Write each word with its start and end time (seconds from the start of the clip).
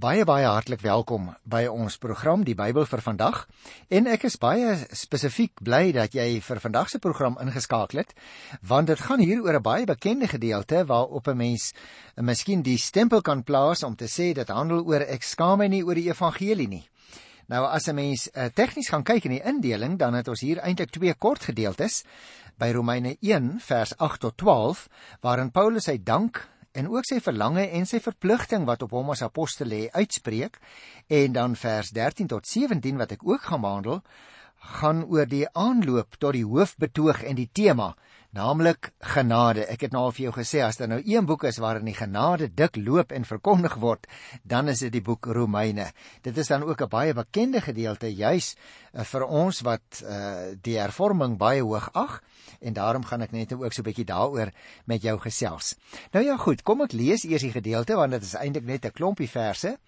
Baie 0.00 0.22
baie 0.24 0.46
hartlik 0.48 0.80
welkom 0.80 1.26
by 1.44 1.66
ons 1.68 1.98
program 2.00 2.40
Die 2.46 2.54
Bybel 2.56 2.86
vir 2.88 3.02
vandag. 3.04 3.40
En 3.92 4.06
ek 4.08 4.22
is 4.30 4.38
baie 4.40 4.70
spesifiek 4.96 5.60
bly 5.60 5.90
dat 5.92 6.14
jy 6.16 6.38
vir 6.40 6.60
vandag 6.62 6.88
se 6.88 7.00
program 7.04 7.36
ingeskakel 7.42 8.00
het, 8.00 8.14
want 8.64 8.88
dit 8.88 9.02
gaan 9.02 9.20
hier 9.20 9.42
oor 9.44 9.58
'n 9.58 9.62
baie 9.62 9.84
bekende 9.84 10.28
gedeelte 10.30 10.86
waarop 10.88 11.28
'n 11.28 11.36
mens 11.36 11.74
miskien 12.16 12.62
die 12.62 12.78
stempel 12.78 13.20
kan 13.20 13.42
plaas 13.42 13.82
om 13.82 13.96
te 13.96 14.08
sê 14.08 14.32
dit 14.32 14.48
handel 14.48 14.86
oor 14.86 15.04
ek 15.04 15.22
skaam 15.22 15.58
my 15.58 15.66
nie 15.68 15.84
oor 15.84 15.94
die 15.94 16.08
evangelie 16.08 16.68
nie. 16.68 16.88
Nou 17.48 17.66
as 17.66 17.88
'n 17.88 17.94
mens 17.94 18.30
uh, 18.32 18.48
tegnies 18.48 18.88
gaan 18.88 19.04
kyk 19.04 19.24
in 19.24 19.32
die 19.32 19.44
indeling, 19.44 19.98
dan 19.98 20.14
het 20.14 20.28
ons 20.28 20.40
hier 20.40 20.60
eintlik 20.60 20.90
twee 20.90 21.14
kort 21.14 21.44
gedeeltes 21.44 22.04
by 22.56 22.72
Romeine 22.72 23.16
1 23.20 23.60
vers 23.60 23.92
8 23.98 24.20
tot 24.20 24.36
12 24.36 24.88
waarin 25.20 25.50
Paulus 25.50 25.84
sy 25.84 25.98
dank 26.02 26.48
en 26.72 26.88
ook 26.88 27.06
sy 27.08 27.18
verlange 27.20 27.64
en 27.76 27.86
sy 27.86 28.00
verpligting 28.02 28.66
wat 28.68 28.82
op 28.86 28.92
hom 28.94 29.10
as 29.14 29.22
apostel 29.26 29.70
lê 29.72 29.88
uitspreek. 29.90 30.58
En 31.08 31.32
dan 31.32 31.56
vers 31.56 31.90
13 31.90 32.30
tot 32.30 32.46
17 32.46 33.00
wat 33.00 33.16
ek 33.16 33.26
ook 33.26 33.48
gaan 33.50 33.64
behandel 33.64 34.02
gaan 34.60 35.04
oor 35.08 35.26
die 35.26 35.46
aanloop 35.56 36.18
tot 36.20 36.36
die 36.36 36.44
hoofbetoog 36.44 37.22
en 37.24 37.38
die 37.38 37.48
tema 37.52 37.94
naamlik 38.36 38.92
genade. 39.02 39.64
Ek 39.66 39.82
het 39.86 39.94
nou 39.94 40.04
al 40.06 40.12
vir 40.14 40.28
jou 40.28 40.32
gesê 40.36 40.60
as 40.62 40.78
daar 40.78 40.90
nou 40.92 41.00
een 41.02 41.26
boek 41.26 41.48
is 41.50 41.58
waarin 41.62 41.88
die 41.88 41.96
genade 41.96 42.46
dik 42.54 42.78
loop 42.78 43.10
en 43.12 43.26
verkondig 43.26 43.74
word, 43.82 44.06
dan 44.46 44.70
is 44.70 44.84
dit 44.84 44.92
die 44.94 45.02
boek 45.02 45.26
Romeine. 45.34 45.88
Dit 46.22 46.38
is 46.38 46.48
dan 46.48 46.62
ook 46.62 46.82
'n 46.82 46.88
baie 46.88 47.14
bekende 47.14 47.60
gedeelte 47.60 48.06
juis 48.14 48.54
uh, 48.94 49.02
vir 49.02 49.24
ons 49.26 49.60
wat 49.60 50.02
uh, 50.04 50.54
die 50.62 50.78
hervorming 50.78 51.38
baie 51.38 51.62
hoog 51.62 51.90
ag 51.92 52.22
en 52.60 52.72
daarom 52.72 53.04
gaan 53.04 53.22
ek 53.22 53.32
net 53.32 53.52
ook 53.52 53.72
so 53.72 53.82
'n 53.82 53.90
bietjie 53.90 54.06
daaroor 54.06 54.52
met 54.84 55.02
jou 55.02 55.18
gesels. 55.18 55.76
Nou 56.12 56.24
ja, 56.24 56.36
goed, 56.36 56.62
kom 56.62 56.82
ek 56.82 56.92
lees 56.92 57.24
eers 57.24 57.42
die 57.42 57.52
gedeelte 57.52 57.96
want 57.96 58.12
dit 58.12 58.22
is 58.22 58.34
eintlik 58.34 58.64
net 58.64 58.84
'n 58.84 58.92
klompie 58.92 59.28
verse. 59.28 59.78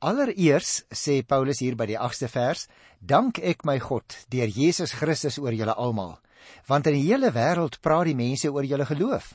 Allereers 0.00 0.82
sê 0.90 1.22
Paulus 1.22 1.58
hier 1.58 1.76
by 1.76 1.86
die 1.86 1.98
8ste 1.98 2.28
vers: 2.28 2.68
Dank 2.98 3.38
ek 3.38 3.64
my 3.64 3.78
God 3.78 4.26
deur 4.28 4.48
Jesus 4.48 4.92
Christus 4.92 5.38
oor 5.38 5.52
julle 5.52 5.74
almal 5.74 6.18
want 6.66 6.86
in 6.86 6.98
die 6.98 7.06
hele 7.08 7.32
wêreld 7.34 7.80
praat 7.80 8.10
die 8.10 8.18
mense 8.18 8.50
oor 8.52 8.64
julle 8.64 8.86
geloof. 8.88 9.34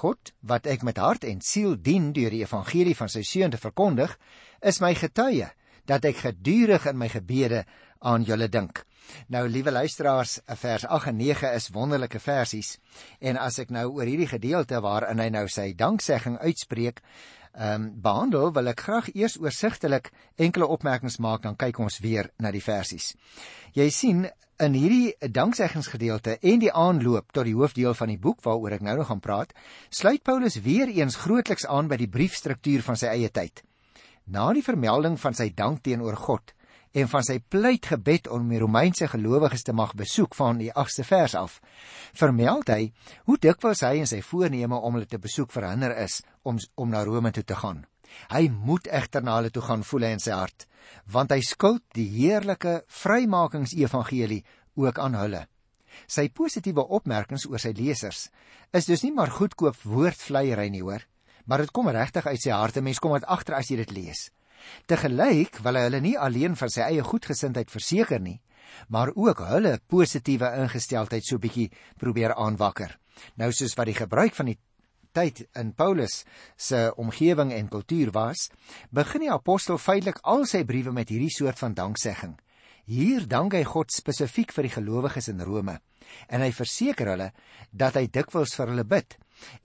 God, 0.00 0.32
wat 0.40 0.66
ek 0.66 0.82
met 0.82 0.98
hart 0.98 1.24
en 1.24 1.40
siel 1.44 1.76
dien 1.76 2.10
deur 2.12 2.34
die 2.34 2.42
evangelie 2.42 2.96
van 2.98 3.10
sy 3.12 3.22
seun 3.22 3.54
te 3.54 3.60
verkondig, 3.60 4.16
is 4.60 4.80
my 4.82 4.94
getuie 4.98 5.46
dat 5.88 6.04
ek 6.04 6.24
gedurig 6.26 6.84
in 6.90 6.98
my 6.98 7.08
gebede 7.08 7.64
aan 8.04 8.26
julle 8.26 8.48
dink. 8.48 8.84
Nou 9.32 9.46
liewe 9.48 9.72
luisteraars, 9.72 10.40
vers 10.60 10.84
8 10.84 11.08
en 11.12 11.16
9 11.16 11.52
is 11.56 11.70
wonderlike 11.72 12.20
versies 12.20 12.74
en 13.24 13.38
as 13.40 13.58
ek 13.62 13.72
nou 13.72 13.86
oor 13.96 14.08
hierdie 14.08 14.28
gedeelte 14.28 14.82
waarin 14.84 15.22
hy 15.22 15.30
nou 15.32 15.46
sy 15.48 15.70
danksegging 15.78 16.36
uitspreek, 16.42 17.00
ehm 17.58 17.74
um, 17.74 17.86
behandel, 18.02 18.52
wil 18.54 18.70
ek 18.70 18.84
graag 18.86 19.08
eers 19.14 19.34
oorsigtelik 19.40 20.12
enkele 20.36 20.66
opmerkings 20.66 21.18
maak 21.18 21.42
dan 21.42 21.56
kyk 21.58 21.78
ons 21.82 21.98
weer 21.98 22.30
na 22.38 22.52
die 22.54 22.62
versies. 22.62 23.16
Jy 23.74 23.90
sien 23.90 24.28
In 24.58 24.74
hierdie 24.74 25.14
dankseggingsgedeelte 25.30 26.32
en 26.50 26.58
die 26.58 26.72
aanloop 26.74 27.28
tot 27.30 27.46
die 27.46 27.54
hoofdeel 27.54 27.92
van 27.94 28.10
die 28.10 28.18
boek 28.18 28.40
waaroor 28.42 28.74
ek 28.74 28.82
nou 28.82 28.96
nog 28.98 29.06
gaan 29.06 29.20
praat, 29.22 29.52
sluit 29.94 30.24
Paulus 30.26 30.56
weer 30.64 30.90
eens 30.90 31.14
grootliks 31.22 31.66
aan 31.70 31.86
by 31.86 31.94
die 32.00 32.08
briefstruktuur 32.10 32.82
van 32.82 32.98
sy 32.98 33.12
eie 33.12 33.30
tyd. 33.30 33.62
Na 34.26 34.48
die 34.50 34.64
vermelding 34.66 35.14
van 35.22 35.38
sy 35.38 35.52
dank 35.54 35.84
teenoor 35.86 36.18
God 36.18 36.50
en 36.98 37.06
van 37.12 37.22
sy 37.22 37.38
pleitgebed 37.38 38.26
om 38.34 38.50
die 38.50 38.58
Romeinse 38.58 39.06
gelowiges 39.12 39.62
te 39.62 39.76
mag 39.76 39.94
besoek 39.94 40.34
van 40.34 40.58
die 40.58 40.72
8ste 40.72 41.06
vers 41.06 41.38
af, 41.38 41.60
vermeld 42.18 42.74
hy 42.74 42.90
hoe 43.30 43.38
dikwels 43.38 43.84
hy 43.86 44.00
in 44.00 44.10
sy 44.10 44.18
voorneme 44.26 44.74
om 44.74 44.98
hulle 44.98 45.06
te 45.06 45.22
besoek 45.22 45.54
verhinder 45.54 45.94
is 46.02 46.18
om 46.48 46.58
om 46.80 46.90
na 46.90 47.04
Rome 47.04 47.32
toe 47.34 47.44
te 47.44 47.56
gaan. 47.58 47.84
Hy 48.32 48.48
moet 48.48 48.88
egter 48.88 49.22
na 49.24 49.36
hulle 49.36 49.52
toe 49.52 49.62
gaan 49.62 49.84
voel 49.84 50.08
in 50.14 50.22
sy 50.22 50.32
hart 50.32 50.66
want 51.12 51.32
hy 51.34 51.42
skuld 51.44 51.82
die 51.96 52.06
heerlike 52.08 52.82
vrymakingsevangelie 53.02 54.40
ook 54.80 54.98
aan 55.02 55.18
hulle. 55.18 55.42
Sy 56.08 56.28
positiewe 56.32 56.84
opmerkings 56.96 57.46
oor 57.48 57.60
sy 57.60 57.74
lesers 57.76 58.28
is 58.76 58.88
dus 58.88 59.04
nie 59.04 59.12
maar 59.16 59.32
goedkoop 59.34 59.76
woordvleiery 59.84 60.68
nie 60.72 60.84
hoor, 60.84 61.04
maar 61.48 61.64
dit 61.64 61.72
kom 61.72 61.88
regtig 61.92 62.26
uit 62.26 62.40
sy 62.40 62.52
hart. 62.52 62.80
Mense 62.84 63.00
kom 63.00 63.16
dit 63.16 63.28
agter 63.28 63.56
as 63.58 63.70
jy 63.70 63.80
dit 63.82 63.94
lees. 63.96 64.28
Te 64.86 64.98
gelyk 65.00 65.60
wil 65.64 65.78
hy 65.78 65.86
hulle 65.86 66.02
nie 66.04 66.16
alleen 66.18 66.56
van 66.58 66.72
sy 66.72 66.84
eie 66.84 67.04
goedgesindheid 67.04 67.70
verseker 67.72 68.20
nie, 68.20 68.38
maar 68.92 69.12
ook 69.14 69.40
hulle 69.48 69.78
positiewe 69.88 70.50
ingesteldheid 70.64 71.24
so 71.24 71.40
bietjie 71.40 71.70
probeer 72.00 72.34
aanwakker. 72.36 72.92
Nou 73.40 73.50
soos 73.54 73.74
wat 73.78 73.88
die 73.90 73.98
gebruik 73.98 74.36
van 74.36 74.52
die 74.52 74.58
tyd 75.18 75.42
in 75.58 75.72
Paulus 75.74 76.22
se 76.56 76.88
omgewing 76.96 77.50
en 77.52 77.70
kultuur 77.72 78.12
was, 78.14 78.48
begin 78.94 79.26
die 79.26 79.34
apostel 79.34 79.78
feitelik 79.82 80.22
al 80.22 80.46
sy 80.46 80.62
briewe 80.68 80.94
met 80.94 81.10
hierdie 81.10 81.32
soort 81.34 81.58
van 81.58 81.74
danksegging. 81.74 82.36
Hier 82.88 83.26
dank 83.28 83.52
hy 83.52 83.66
God 83.68 83.92
spesifiek 83.92 84.54
vir 84.54 84.68
die 84.68 84.76
gelowiges 84.78 85.28
in 85.28 85.42
Rome 85.44 85.80
en 86.32 86.40
hy 86.40 86.48
verseker 86.56 87.10
hulle 87.12 87.26
dat 87.68 87.98
hy 87.98 88.06
dikwels 88.08 88.54
vir 88.56 88.70
hulle 88.72 88.84
bid. 88.88 89.16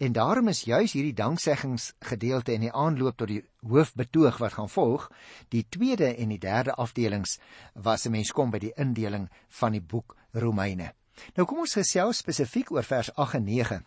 En 0.03 0.12
daarom 0.14 0.52
is 0.52 0.66
juis 0.68 0.91
hierdie 0.91 1.16
dankseggingsgedeelte 1.16 2.52
en 2.52 2.66
die 2.66 2.74
aanloop 2.74 3.22
tot 3.22 3.31
die 3.31 3.40
hoofbetoog 3.64 4.41
wat 4.44 4.58
gaan 4.58 4.70
volg, 4.74 5.08
die 5.56 5.64
tweede 5.72 6.12
en 6.18 6.35
die 6.35 6.41
derde 6.41 6.75
afdelings 6.75 7.40
was 7.74 8.06
'n 8.06 8.12
mens 8.12 8.31
kom 8.31 8.52
by 8.52 8.59
die 8.59 8.75
indeling 8.75 9.30
van 9.62 9.72
die 9.72 9.81
boek 9.81 10.18
Romeine. 10.34 10.91
Nou 11.38 11.46
kom 11.47 11.59
ons 11.59 11.74
gesels 11.74 12.18
spesifiek 12.18 12.72
oor 12.72 12.84
vers 12.84 13.16
8 13.16 13.35
en 13.35 13.46
9. 13.46 13.85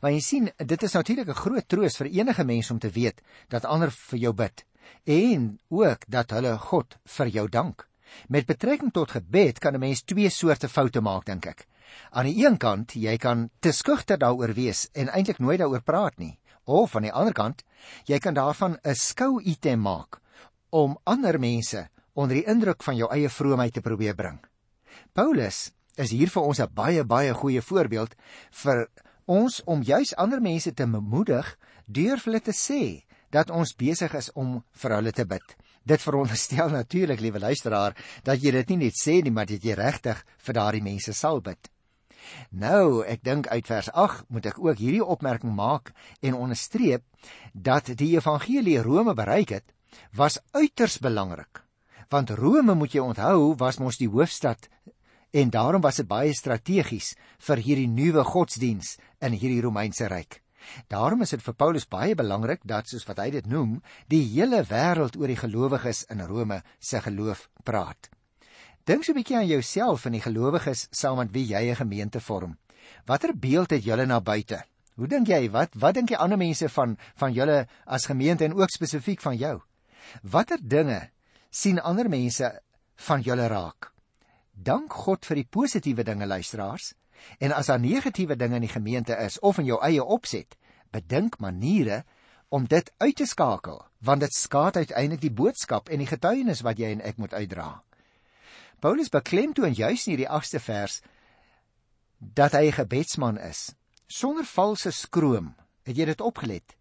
Maar 0.00 0.12
jy 0.12 0.20
sien, 0.20 0.50
dit 0.56 0.82
is 0.82 0.92
natuurlik 0.92 1.28
'n 1.28 1.42
groot 1.44 1.68
troos 1.68 1.96
vir 1.96 2.06
enige 2.06 2.44
mens 2.44 2.70
om 2.70 2.78
te 2.78 2.90
weet 2.90 3.22
dat 3.48 3.64
ander 3.64 3.90
vir 3.90 4.18
jou 4.18 4.32
bid 4.32 4.64
en 5.04 5.58
ook 5.68 6.04
dat 6.08 6.30
hulle 6.30 6.58
God 6.58 6.96
vir 7.04 7.26
jou 7.26 7.48
dank. 7.48 7.88
Met 8.28 8.46
betrekking 8.46 8.92
tot 8.92 9.10
gebed 9.10 9.58
kan 9.58 9.74
'n 9.74 9.80
mens 9.80 10.02
twee 10.02 10.30
soorte 10.30 10.68
foute 10.68 11.00
maak, 11.00 11.24
dink 11.24 11.46
ek. 11.46 11.66
Aan 12.10 12.24
die 12.24 12.44
een 12.46 12.56
kant, 12.56 12.92
jy 12.92 13.16
kan 13.16 13.50
te 13.60 13.72
skugter 13.72 14.18
daaroor 14.18 14.54
wees 14.54 14.88
en 14.92 15.08
eintlik 15.08 15.38
nooit 15.38 15.58
daaroor 15.58 15.82
praat 15.82 16.18
nie. 16.18 16.38
Of 16.64 16.96
aan 16.96 17.02
die 17.02 17.12
ander 17.12 17.32
kant, 17.32 17.64
jy 18.04 18.18
kan 18.18 18.34
daarvan 18.34 18.78
'n 18.84 18.94
skou 18.94 19.40
item 19.42 19.80
maak 19.80 20.20
om 20.70 20.98
ander 21.04 21.38
mense 21.38 21.88
onder 22.14 22.36
die 22.36 22.46
indruk 22.46 22.82
van 22.82 22.96
jou 22.96 23.10
eie 23.10 23.28
vroomheid 23.28 23.72
te 23.72 23.80
probeer 23.80 24.14
bring. 24.14 24.40
Paulus 25.12 25.72
is 25.96 26.10
hier 26.10 26.28
vir 26.28 26.42
ons 26.42 26.60
'n 26.60 26.74
baie 26.74 27.04
baie 27.04 27.34
goeie 27.34 27.62
voorbeeld 27.62 28.14
vir 28.50 28.88
ons 29.26 29.60
om 29.64 29.82
juis 29.82 30.14
ander 30.16 30.40
mense 30.40 30.72
te 30.72 30.86
bemoedig 30.86 31.56
deur 31.86 32.20
hulle 32.24 32.40
te 32.40 32.54
sê 32.56 33.04
dat 33.32 33.50
ons 33.50 33.76
besig 33.76 34.14
is 34.14 34.30
om 34.34 34.60
vir 34.82 34.96
hulle 34.96 35.12
te 35.12 35.24
bid. 35.24 35.56
Dit 35.82 36.02
veronderstel 36.02 36.70
natuurlik, 36.70 37.20
liewe 37.20 37.40
luisteraar, 37.40 37.96
dat 38.22 38.42
jy 38.42 38.52
dit 38.58 38.72
nie 38.72 38.84
net 38.86 38.98
sê 38.98 39.20
nie, 39.22 39.32
maar 39.32 39.48
dat 39.50 39.64
jy 39.64 39.74
regtig 39.74 40.20
vir 40.38 40.58
daardie 40.58 40.84
mense 40.84 41.14
sal 41.16 41.40
bid. 41.40 41.70
Nou, 42.50 43.02
ek 43.02 43.24
dink 43.26 43.48
uit 43.50 43.66
vers 43.66 43.88
8 43.90 44.28
moet 44.30 44.46
ek 44.52 44.60
ook 44.62 44.78
hierdie 44.78 45.04
opmerking 45.04 45.54
maak 45.56 45.90
en 46.22 46.38
onderstreep 46.38 47.02
dat 47.52 47.90
die 47.98 48.12
evangelie 48.14 48.78
Rome 48.82 49.14
bereik 49.18 49.56
het, 49.58 49.66
was 50.14 50.38
uiters 50.54 51.00
belangrik. 51.02 51.64
Want 52.12 52.30
Rome, 52.30 52.74
moet 52.76 52.94
jy 52.94 53.02
onthou, 53.02 53.54
was 53.58 53.80
mos 53.80 53.98
die 53.98 54.10
hoofstad 54.10 54.68
en 55.32 55.50
daarom 55.50 55.80
was 55.80 55.96
dit 55.96 56.08
baie 56.08 56.32
strategies 56.36 57.14
vir 57.48 57.60
hierdie 57.64 57.88
nuwe 57.88 58.24
godsdiens 58.24 58.96
in 59.20 59.32
hierdie 59.32 59.62
Romeinse 59.64 60.08
ryk. 60.12 60.42
Daarom 60.92 61.24
is 61.24 61.32
dit 61.34 61.42
vir 61.42 61.54
Paulus 61.58 61.88
baie 61.88 62.14
belangrik 62.14 62.60
dat 62.68 62.88
soos 62.88 63.06
wat 63.08 63.18
hy 63.18 63.30
dit 63.34 63.46
noem, 63.50 63.80
die 64.12 64.22
hele 64.34 64.62
wêreld 64.68 65.16
oor 65.18 65.32
die 65.32 65.40
gelowiges 65.40 66.04
in 66.12 66.22
Rome 66.28 66.60
se 66.78 67.00
geloof 67.02 67.48
praat. 67.64 68.10
Dink 68.84 69.04
so 69.04 69.12
'n 69.12 69.16
bietjie 69.16 69.36
aan 69.36 69.46
jouself 69.46 70.06
en 70.06 70.12
die 70.12 70.20
gelowiges 70.22 70.88
saam 70.90 71.16
met 71.18 71.32
wie 71.32 71.46
jy 71.46 71.70
'n 71.70 71.76
gemeente 71.76 72.20
vorm. 72.20 72.58
Watter 73.06 73.34
beeld 73.34 73.70
het 73.70 73.84
julle 73.84 74.06
na 74.06 74.20
buite? 74.20 74.64
Hoe 74.96 75.06
dink 75.06 75.28
jy 75.28 75.50
wat 75.50 75.74
wat 75.74 75.94
dink 75.94 76.08
die 76.08 76.16
ander 76.16 76.38
mense 76.38 76.68
van 76.68 76.98
van 77.16 77.32
julle 77.32 77.66
as 77.86 78.06
gemeente 78.06 78.44
en 78.44 78.54
ook 78.54 78.70
spesifiek 78.70 79.20
van 79.20 79.36
jou? 79.36 79.60
Watter 80.22 80.58
dinge 80.60 81.10
sien 81.50 81.80
ander 81.80 82.08
mense 82.08 82.60
van 82.96 83.22
julle 83.22 83.46
raak? 83.46 83.91
Dank 84.62 84.92
God 84.92 85.26
vir 85.26 85.40
die 85.40 85.48
positiewe 85.48 86.04
dinge 86.06 86.26
luisteraars. 86.26 86.92
En 87.38 87.52
as 87.54 87.70
daar 87.70 87.80
negatiewe 87.80 88.36
dinge 88.36 88.58
in 88.58 88.66
die 88.66 88.72
gemeente 88.72 89.16
is 89.18 89.38
of 89.40 89.58
in 89.58 89.66
jou 89.66 89.78
eie 89.82 90.04
opset, 90.04 90.56
bedink 90.90 91.38
maniere 91.38 92.02
om 92.52 92.66
dit 92.68 92.90
uit 92.98 93.16
te 93.16 93.26
skakel, 93.26 93.80
want 94.04 94.20
dit 94.20 94.34
skaad 94.34 94.76
uiteindelik 94.76 95.22
die 95.22 95.32
boodskap 95.32 95.88
en 95.88 96.02
die 96.02 96.10
getuienis 96.10 96.60
wat 96.66 96.78
jy 96.78 96.92
en 96.92 97.00
ek 97.00 97.18
moet 97.18 97.34
uitdra. 97.34 97.82
Paulus 98.82 99.08
beklemtoon 99.14 99.72
juis 99.78 100.04
in 100.06 100.16
hierdie 100.16 100.28
8ste 100.28 100.60
vers 100.60 101.00
dat 102.18 102.52
hy 102.52 102.66
'n 102.68 102.78
gebedsman 102.82 103.38
is, 103.38 103.74
sonder 104.06 104.44
valse 104.44 104.90
skroom. 104.90 105.54
Het 105.82 105.96
jy 105.96 106.04
dit 106.04 106.20
opgelet? 106.20 106.76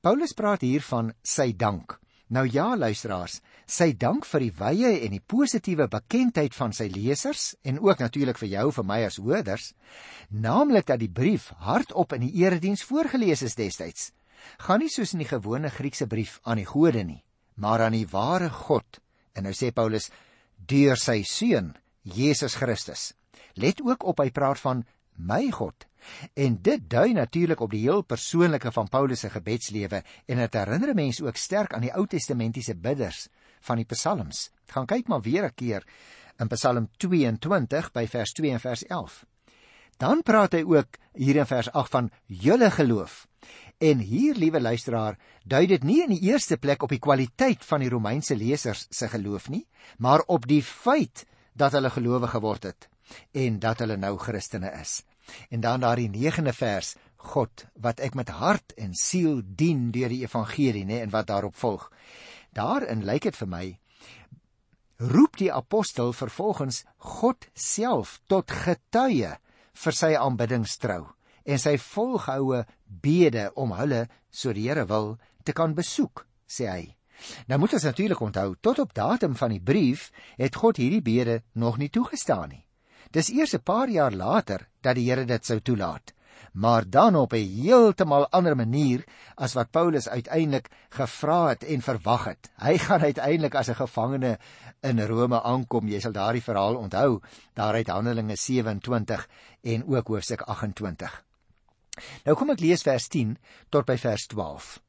Paulus 0.00 0.32
praat 0.32 0.60
hier 0.60 0.82
van 0.82 1.12
sy 1.22 1.52
dank. 1.56 1.98
Nou 2.30 2.44
ja, 2.46 2.76
luisteraars, 2.78 3.40
sy 3.66 3.88
dank 3.98 4.22
vir 4.30 4.44
die 4.44 4.52
wye 4.54 4.90
en 5.02 5.16
die 5.16 5.22
positiewe 5.32 5.88
bekendheid 5.90 6.54
van 6.54 6.70
sy 6.70 6.86
lesers 6.92 7.56
en 7.66 7.80
ook 7.82 7.98
natuurlik 8.04 8.38
vir 8.38 8.52
jou 8.52 8.66
vir 8.76 8.86
my 8.86 8.98
as 9.08 9.18
hoorders, 9.18 9.72
naamlik 10.30 10.86
dat 10.86 11.02
die 11.02 11.10
brief 11.10 11.48
hardop 11.66 12.14
in 12.14 12.28
die 12.28 12.44
erediens 12.44 12.84
voorgeles 12.86 13.42
is 13.42 13.58
destyds. 13.58 14.12
Gaan 14.62 14.78
nie 14.84 14.92
soos 14.94 15.16
in 15.16 15.24
die 15.24 15.28
gewone 15.28 15.72
Griekse 15.74 16.06
brief 16.06 16.38
aan 16.46 16.62
die 16.62 16.68
gode 16.70 17.02
nie, 17.02 17.18
maar 17.58 17.82
aan 17.82 17.98
die 17.98 18.06
ware 18.06 18.52
God. 18.62 19.02
En 19.34 19.48
nou 19.48 19.54
sê 19.56 19.72
Paulus 19.74 20.06
deur 20.54 21.02
sy 21.02 21.24
seun 21.26 21.74
Jesus 22.06 22.54
Christus. 22.54 23.10
Let 23.58 23.82
ook 23.82 24.06
op 24.06 24.22
hy 24.22 24.30
praat 24.30 24.62
van 24.62 24.86
my 25.16 25.50
God. 25.50 25.86
En 26.34 26.58
dit 26.62 26.90
dui 26.90 27.12
natuurlik 27.12 27.60
op 27.60 27.72
die 27.74 27.82
heel 27.84 28.02
persoonlike 28.02 28.72
van 28.72 28.88
Paulus 28.88 29.20
se 29.24 29.30
gebedslewe 29.30 30.02
en 30.26 30.42
dit 30.42 30.54
herinner 30.54 30.94
mense 30.94 31.24
ook 31.24 31.36
sterk 31.36 31.74
aan 31.74 31.84
die 31.84 31.92
Ou 31.94 32.06
Testamentiese 32.06 32.76
bidders 32.76 33.28
van 33.60 33.80
die 33.80 33.88
Psalms. 33.88 34.48
Gaan 34.72 34.86
kyk 34.86 35.08
maar 35.08 35.20
weer 35.20 35.44
'n 35.44 35.54
keer 35.54 35.86
in 36.38 36.48
Psalm 36.48 36.88
22 36.96 37.92
by 37.92 38.06
vers 38.06 38.32
2 38.32 38.50
en 38.50 38.60
vers 38.60 38.84
11. 38.84 39.24
Dan 39.98 40.22
praat 40.22 40.52
hy 40.52 40.62
ook 40.64 40.96
hier 41.12 41.36
in 41.36 41.46
vers 41.46 41.70
8 41.72 41.90
van 41.90 42.10
julle 42.26 42.70
geloof. 42.70 43.26
En 43.78 43.98
hier, 43.98 44.34
liewe 44.34 44.60
luisteraar, 44.60 45.18
dui 45.44 45.66
dit 45.66 45.82
nie 45.82 46.02
in 46.02 46.08
die 46.08 46.30
eerste 46.30 46.56
plek 46.56 46.82
op 46.82 46.88
die 46.88 46.98
kwaliteit 46.98 47.64
van 47.64 47.80
die 47.80 47.88
Romeinse 47.88 48.36
lesers 48.36 48.86
se 48.90 49.08
geloof 49.08 49.48
nie, 49.48 49.66
maar 49.98 50.20
op 50.26 50.46
die 50.46 50.62
feit 50.62 51.26
dat 51.52 51.72
hulle 51.72 51.90
gelowe 51.90 52.26
geword 52.26 52.62
het 52.62 52.88
en 53.32 53.58
dat 53.58 53.82
hulle 53.84 53.96
nou 53.96 54.16
Christene 54.18 54.72
is. 54.80 55.00
En 55.50 55.60
dan 55.60 55.80
daardie 55.80 56.10
9de 56.10 56.52
vers, 56.52 56.96
God 57.16 57.66
wat 57.74 58.00
ek 58.00 58.16
met 58.16 58.32
hart 58.32 58.72
en 58.80 58.94
siel 58.96 59.42
dien 59.44 59.90
deur 59.92 60.08
die 60.08 60.22
evangelie, 60.24 60.86
nê, 60.88 61.02
en 61.04 61.12
wat 61.12 61.28
daarop 61.28 61.56
volg. 61.56 61.90
Daarin 62.56 63.04
lyk 63.04 63.28
dit 63.28 63.36
vir 63.36 63.50
my 63.50 63.66
roep 65.00 65.38
die 65.40 65.52
apostel 65.52 66.12
vervolgens 66.12 66.84
God 66.98 67.46
self 67.54 68.18
tot 68.28 68.52
getuie 68.52 69.32
vir 69.84 69.96
sy 69.96 70.12
aanbiddingstrou 70.18 71.06
en 71.48 71.60
sy 71.60 71.76
volgehoue 71.80 72.64
bede 72.84 73.48
om 73.56 73.72
hulle 73.78 74.06
so 74.30 74.52
die 74.52 74.68
Here 74.68 74.84
wil 74.86 75.14
te 75.44 75.54
kan 75.56 75.74
besoek, 75.74 76.26
sê 76.44 76.68
hy. 76.68 76.82
Nou 77.48 77.58
moet 77.60 77.74
ons 77.76 77.84
natuurlik 77.88 78.20
onthou, 78.20 78.54
tot 78.60 78.78
op 78.78 78.92
datum 78.96 79.36
van 79.36 79.54
die 79.54 79.60
brief 79.60 80.10
het 80.40 80.56
God 80.56 80.80
hierdie 80.80 81.04
bede 81.04 81.40
nog 81.52 81.78
nie 81.80 81.88
toegestaan 81.88 82.52
nie. 82.52 82.64
Dis 83.10 83.28
eers 83.34 83.54
'n 83.54 83.62
paar 83.66 83.88
jaar 83.90 84.14
later 84.14 84.68
dat 84.80 84.94
die 84.94 85.10
Here 85.10 85.24
dit 85.24 85.44
sou 85.44 85.58
toelaat, 85.60 86.12
maar 86.52 86.90
dan 86.90 87.16
op 87.16 87.32
'n 87.32 87.48
heeltemal 87.62 88.28
ander 88.30 88.56
manier 88.56 89.04
as 89.34 89.54
wat 89.54 89.70
Paulus 89.70 90.08
uiteindelik 90.08 90.70
gevra 90.90 91.48
het 91.48 91.64
en 91.64 91.82
verwag 91.82 92.24
het. 92.24 92.50
Hy 92.56 92.78
gaan 92.78 93.00
uiteindelik 93.00 93.54
as 93.54 93.68
'n 93.68 93.74
gevangene 93.74 94.38
in 94.80 95.00
Rome 95.00 95.42
aankom. 95.42 95.88
Jy 95.88 96.00
sal 96.00 96.12
daardie 96.12 96.42
verhaal 96.42 96.76
onthou, 96.76 97.20
daar 97.54 97.74
uit 97.74 97.88
Handelinge 97.88 98.36
27 98.36 99.28
en 99.62 99.86
ook 99.86 100.06
hoofstuk 100.06 100.40
28. 100.40 101.24
Nou 102.24 102.36
kom 102.36 102.50
ek 102.50 102.60
lees 102.60 102.82
vers 102.82 103.08
10 103.08 103.38
tot 103.68 103.84
by 103.86 103.96
vers 103.96 104.26
12. 104.26 104.80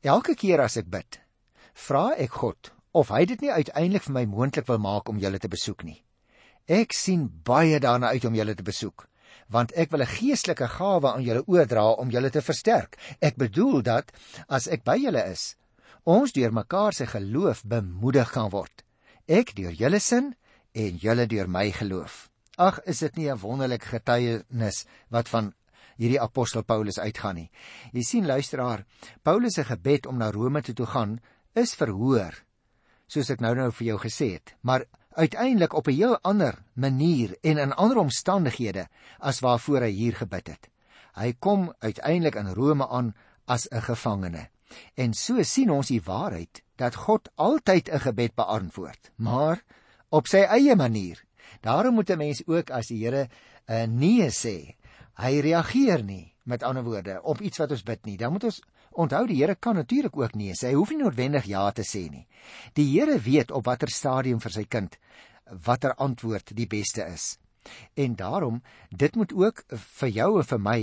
Elke 0.00 0.34
keer 0.34 0.60
as 0.60 0.76
ek 0.76 0.90
bid, 0.90 1.20
vra 1.72 2.10
ek 2.16 2.30
God 2.30 2.72
of 2.90 3.08
hy 3.08 3.24
dit 3.24 3.40
nie 3.40 3.52
uiteindelik 3.52 4.02
vir 4.02 4.12
my 4.12 4.24
moontlik 4.24 4.66
wil 4.66 4.78
maak 4.78 5.08
om 5.08 5.18
julle 5.18 5.38
te 5.38 5.48
besoek 5.48 5.84
nie. 5.84 6.02
Ek 6.66 6.92
sien 6.92 7.28
baie 7.44 7.80
daarna 7.80 8.12
uit 8.14 8.24
om 8.24 8.34
julle 8.34 8.54
te 8.54 8.66
besoek, 8.66 9.06
want 9.48 9.72
ek 9.72 9.90
wil 9.90 10.02
'n 10.02 10.14
geestelike 10.16 10.68
gawe 10.68 11.12
aan 11.12 11.22
julle 11.22 11.44
oordra 11.46 11.92
om 11.92 12.10
julle 12.10 12.30
te 12.30 12.42
versterk. 12.42 12.96
Ek 13.20 13.36
bedoel 13.36 13.82
dat 13.82 14.12
as 14.48 14.68
ek 14.68 14.84
by 14.84 14.96
julle 14.96 15.24
is, 15.30 15.56
ons 16.04 16.32
deur 16.32 16.52
mekaar 16.52 16.92
se 16.92 17.06
geloof 17.06 17.64
bemoedig 17.64 18.30
kan 18.32 18.50
word. 18.50 18.84
Ek 19.28 19.54
deur 19.54 19.72
julle 19.72 20.00
sin 20.00 20.34
en 20.74 20.98
julle 20.98 21.26
deur 21.26 21.48
my 21.48 21.70
geloof. 21.70 22.30
Ag, 22.58 22.80
is 22.86 22.98
dit 22.98 23.16
nie 23.16 23.30
'n 23.30 23.38
wonderlike 23.38 23.86
getuienis 23.86 24.86
wat 25.08 25.28
van 25.28 25.54
hierdie 26.00 26.20
apostel 26.20 26.62
Paulus 26.62 26.98
uitgaan 26.98 27.34
nie. 27.34 27.50
Jy 27.92 28.02
sien 28.02 28.26
luisteraar, 28.26 28.84
Paulus 29.22 29.54
se 29.54 29.64
gebed 29.64 30.06
om 30.06 30.18
na 30.18 30.30
Rome 30.30 30.62
toe 30.62 30.74
te 30.74 30.86
gaan 30.86 31.20
is 31.54 31.74
verhoor, 31.74 32.34
soos 33.06 33.30
ek 33.30 33.40
nou 33.40 33.54
nou 33.54 33.70
vir 33.70 33.86
jou 33.86 33.98
gesê 33.98 34.32
het, 34.38 34.54
maar 34.62 34.86
uiteindelik 35.20 35.72
op 35.72 35.86
'n 35.86 35.98
heel 36.00 36.18
ander 36.20 36.54
manier 36.72 37.36
en 37.40 37.58
in 37.58 37.72
ander 37.72 37.96
omstandighede 37.96 38.88
as 39.18 39.40
waarvoor 39.40 39.80
hy 39.80 39.90
hier 39.90 40.16
gebid 40.16 40.46
het. 40.46 40.70
Hy 41.14 41.34
kom 41.38 41.74
uiteindelik 41.78 42.34
in 42.34 42.52
Rome 42.54 42.88
aan 42.88 43.14
as 43.44 43.68
'n 43.68 43.80
gevangene. 43.80 44.48
En 44.94 45.14
so 45.14 45.42
sien 45.42 45.70
ons 45.70 45.88
die 45.88 46.02
waarheid 46.02 46.62
dat 46.76 46.94
God 46.94 47.28
altyd 47.34 47.90
'n 47.90 48.00
gebed 48.00 48.34
beantwoord, 48.34 49.10
maar 49.16 49.62
op 50.08 50.26
sy 50.26 50.38
eie 50.38 50.76
manier. 50.76 51.24
Daarom 51.60 51.94
moet 51.94 52.10
'n 52.10 52.18
mens 52.18 52.42
ook 52.46 52.70
as 52.70 52.86
die 52.86 53.04
Here 53.04 53.28
'n 53.68 53.72
uh, 53.72 53.84
nee 53.84 54.30
sê, 54.30 54.74
hy 55.14 55.40
reageer 55.40 56.02
nie 56.04 56.34
met 56.42 56.62
ander 56.62 56.84
woorde 56.84 57.22
op 57.22 57.40
iets 57.40 57.58
wat 57.58 57.70
ons 57.70 57.82
bid 57.82 58.04
nie. 58.04 58.16
Dan 58.16 58.32
moet 58.32 58.44
ons 58.44 58.62
Onthou 58.90 59.26
die 59.26 59.36
Here 59.38 59.54
kan 59.54 59.74
natuurlik 59.74 60.16
ook 60.16 60.34
nee 60.34 60.54
sê. 60.54 60.72
Hy 60.72 60.74
hoef 60.74 60.90
nie 60.90 61.02
noodwendig 61.02 61.46
ja 61.46 61.70
te 61.70 61.82
sê 61.86 62.08
nie. 62.10 62.26
Die 62.74 62.88
Here 62.90 63.18
weet 63.22 63.50
op 63.50 63.68
watter 63.70 63.90
stadium 63.90 64.40
vir 64.42 64.52
sy 64.52 64.64
kind 64.66 64.98
watter 65.66 65.94
antwoord 65.94 66.52
die 66.56 66.66
beste 66.66 67.06
is. 67.06 67.38
En 67.94 68.16
daarom 68.16 68.62
dit 68.90 69.16
moet 69.16 69.32
ook 69.32 69.64
vir 70.00 70.08
jou 70.08 70.30
en 70.40 70.46
vir 70.46 70.62
my 70.62 70.80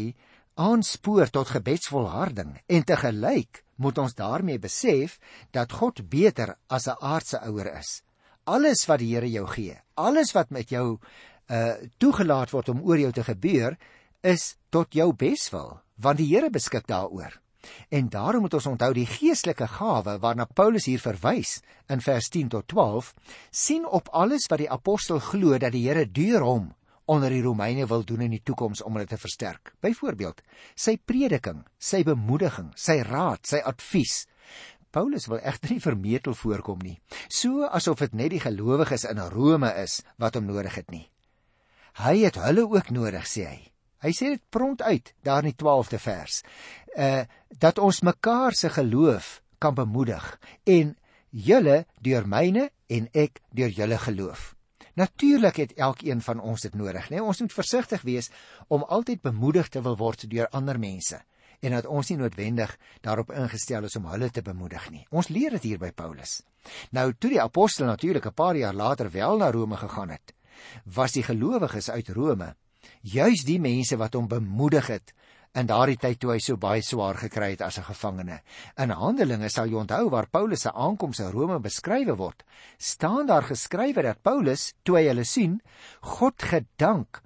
aanspoor 0.57 1.29
tot 1.29 1.51
gebedsvolharding 1.53 2.57
en 2.65 2.83
te 2.83 2.97
gelyk 2.97 3.63
moet 3.77 3.97
ons 4.01 4.15
daarmee 4.17 4.59
besef 4.59 5.19
dat 5.53 5.71
God 5.71 6.01
beter 6.09 6.55
as 6.67 6.87
'n 6.87 6.97
aardse 6.99 7.39
ouer 7.45 7.77
is. 7.79 8.01
Alles 8.45 8.85
wat 8.87 8.99
die 8.99 9.13
Here 9.15 9.29
jou 9.29 9.47
gee, 9.47 9.77
alles 9.95 10.31
wat 10.33 10.49
met 10.49 10.69
jou 10.69 10.99
uh 11.49 11.75
toegelaat 11.97 12.51
word 12.51 12.69
om 12.69 12.81
oor 12.81 12.97
jou 12.97 13.11
te 13.11 13.23
gebeur, 13.23 13.77
is 14.21 14.57
tot 14.69 14.93
jou 14.93 15.13
beswil, 15.13 15.79
want 15.95 16.17
die 16.17 16.27
Here 16.27 16.49
beskik 16.49 16.87
daaroor. 16.87 17.39
En 17.89 18.09
daarom 18.09 18.41
moet 18.45 18.53
ons 18.53 18.65
onthou 18.65 18.91
die 18.93 19.07
geestelike 19.09 19.67
gawe 19.67 20.17
waarna 20.23 20.45
Paulus 20.45 20.85
hier 20.85 21.01
verwys 21.01 21.59
in 21.89 22.01
vers 22.01 22.29
10 22.29 22.51
tot 22.53 22.67
12 22.67 23.13
sien 23.51 23.87
op 23.87 24.09
alles 24.11 24.47
wat 24.51 24.61
die 24.63 24.71
apostel 24.71 25.19
glo 25.19 25.57
dat 25.57 25.73
die 25.75 25.85
Here 25.87 26.05
deur 26.05 26.45
hom 26.45 26.73
onder 27.07 27.31
die 27.31 27.41
Romeine 27.41 27.87
wil 27.87 28.03
doen 28.03 28.25
in 28.25 28.33
die 28.35 28.43
toekoms 28.43 28.81
om 28.83 28.97
hulle 28.97 29.07
te 29.07 29.17
versterk. 29.17 29.71
Byvoorbeeld, 29.79 30.41
sy 30.75 30.97
prediking, 30.99 31.61
sy 31.79 32.03
bemoediging, 32.03 32.73
sy 32.75 32.99
raad, 33.07 33.45
sy 33.47 33.61
advies. 33.63 34.25
Paulus 34.91 35.27
wil 35.31 35.39
egter 35.39 35.75
nie 35.75 35.83
vermetel 35.83 36.35
voorkom 36.35 36.83
nie, 36.83 36.97
so 37.31 37.67
asof 37.67 38.03
dit 38.03 38.15
net 38.17 38.33
die 38.35 38.43
gelowiges 38.43 39.07
in 39.07 39.23
Rome 39.31 39.71
is 39.79 40.01
wat 40.19 40.35
hom 40.35 40.47
nodig 40.51 40.75
het 40.79 40.91
nie. 40.91 41.05
Hy 42.03 42.17
het 42.25 42.39
hulle 42.43 42.67
ook 42.67 42.91
nodig, 42.93 43.25
sê 43.25 43.47
hy. 43.47 43.59
Hy 44.03 44.11
sê 44.13 44.29
dit 44.35 44.43
prompt 44.49 44.81
uit 44.81 45.13
daar 45.25 45.43
in 45.43 45.51
die 45.51 45.59
12de 45.63 45.99
vers. 46.01 46.43
Uh 46.97 47.23
dat 47.57 47.79
ons 47.79 48.01
mekaar 48.01 48.53
se 48.53 48.69
geloof 48.69 49.41
kan 49.57 49.73
bemoedig 49.73 50.25
en 50.63 50.95
julle 51.29 51.85
deur 52.01 52.27
myne 52.27 52.69
en 52.87 53.07
ek 53.13 53.39
deur 53.55 53.69
julle 53.69 53.97
geloof. 53.97 54.53
Natuurlik 54.97 55.55
het 55.55 55.73
elkeen 55.73 56.21
van 56.21 56.39
ons 56.39 56.61
dit 56.61 56.73
nodig, 56.73 57.09
né? 57.09 57.17
Nee, 57.17 57.23
ons 57.23 57.41
moet 57.41 57.53
versigtig 57.53 58.01
wees 58.01 58.29
om 58.67 58.83
altyd 58.83 59.21
bemoedig 59.21 59.69
te 59.69 59.81
wil 59.81 59.97
word 59.97 60.25
deur 60.29 60.49
ander 60.51 60.79
mense 60.79 61.21
en 61.61 61.73
dat 61.73 61.85
ons 61.89 62.09
nie 62.09 62.17
noodwendig 62.19 62.75
daarop 63.01 63.31
ingestel 63.33 63.87
is 63.87 63.95
om 63.97 64.05
hulle 64.11 64.29
te 64.29 64.41
bemoedig 64.45 64.89
nie. 64.93 65.05
Ons 65.09 65.29
leer 65.33 65.55
dit 65.57 65.71
hier 65.71 65.81
by 65.81 65.91
Paulus. 65.91 66.41
Nou 66.93 67.11
toe 67.13 67.31
die 67.33 67.41
apostel 67.41 67.87
natuurlik 67.87 68.25
'n 68.25 68.33
paar 68.33 68.55
jaar 68.55 68.73
later 68.73 69.09
wel 69.11 69.37
na 69.37 69.51
Rome 69.51 69.77
gegaan 69.77 70.09
het, 70.09 70.33
was 70.83 71.11
die 71.11 71.23
gelowiges 71.23 71.89
uit 71.89 72.09
Rome 72.09 72.55
juis 73.01 73.43
die 73.45 73.59
mense 73.59 73.97
wat 73.97 74.13
hom 74.13 74.27
bemoedig 74.27 74.87
het 74.87 75.13
in 75.57 75.67
daardie 75.69 75.97
tyd 75.97 76.19
toe 76.21 76.33
hy 76.35 76.41
so 76.43 76.59
baie 76.61 76.83
swaar 76.85 77.17
gekry 77.17 77.51
het 77.55 77.61
as 77.65 77.79
'n 77.79 77.89
gevangene. 77.89 78.41
In 78.77 78.89
Handelinge 78.89 79.49
sal 79.49 79.67
jy 79.67 79.79
onthou 79.79 80.09
waar 80.09 80.27
Paulus 80.29 80.61
se 80.61 80.71
aankoms 80.71 81.19
in 81.19 81.31
Rome 81.31 81.59
beskryf 81.59 82.15
word, 82.17 82.43
staan 82.77 83.25
daar 83.25 83.43
geskrywe 83.43 84.03
dat 84.03 84.21
Paulus, 84.21 84.73
toe 84.83 84.97
hy 84.97 85.07
hulle 85.07 85.25
sien, 85.25 85.61
God 86.01 86.41
gedank 86.41 87.21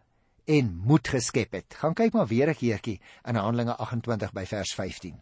en 0.47 0.81
moed 0.85 1.07
geskep 1.07 1.51
het. 1.51 1.73
Gaan 1.73 1.93
kyk 1.93 2.13
maar 2.13 2.27
weer 2.27 2.49
'n 2.49 2.55
keertjie 2.55 2.99
in 3.25 3.35
Handelinge 3.35 3.75
28 3.77 4.31
by 4.33 4.45
vers 4.45 4.73
15. 4.73 5.21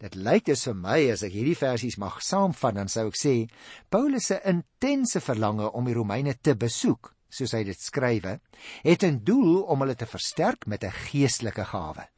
Dit 0.00 0.14
lyk 0.14 0.44
dus 0.44 0.64
vir 0.64 0.74
my 0.74 1.10
as 1.10 1.22
ek 1.22 1.32
hierdie 1.32 1.58
versies 1.58 1.96
mag 1.96 2.22
saamvat 2.22 2.74
dan 2.74 2.88
sou 2.88 3.08
ek 3.08 3.18
sê 3.18 3.50
Paulus 3.90 4.26
se 4.26 4.40
intense 4.44 5.20
verlange 5.20 5.70
om 5.72 5.84
die 5.84 5.94
Romeine 5.94 6.34
te 6.40 6.54
besoek 6.54 7.14
soos 7.34 7.54
hy 7.56 7.64
dit 7.66 7.80
skrywe, 7.80 8.38
het 8.82 9.02
'n 9.02 9.22
doel 9.24 9.62
om 9.62 9.80
hulle 9.80 9.96
te 9.98 10.06
versterk 10.06 10.66
met 10.66 10.84
'n 10.84 10.98
geestelike 11.10 11.64
gawe. 11.64 12.08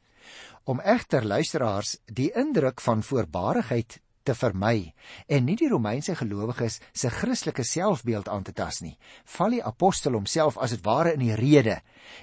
Om 0.65 0.79
egter 0.79 1.25
luisteraars 1.25 1.97
die 2.05 2.31
indruk 2.35 2.81
van 2.81 3.03
voorbarigheid 3.03 3.99
te 4.27 4.35
vermy 4.35 4.93
en 5.27 5.45
nie 5.47 5.55
die 5.55 5.69
Romeinse 5.71 6.15
gelowiges 6.15 6.79
se 6.91 7.09
Christelike 7.09 7.63
selfbeeld 7.63 8.27
aan 8.27 8.43
te 8.43 8.53
tas 8.53 8.81
nie, 8.83 8.97
val 9.37 9.55
die 9.55 9.63
apostel 9.63 10.17
homself 10.17 10.57
as 10.57 10.75
dit 10.75 10.83
ware 10.83 11.13
in 11.13 11.23
die 11.23 11.35
rede 11.35 11.79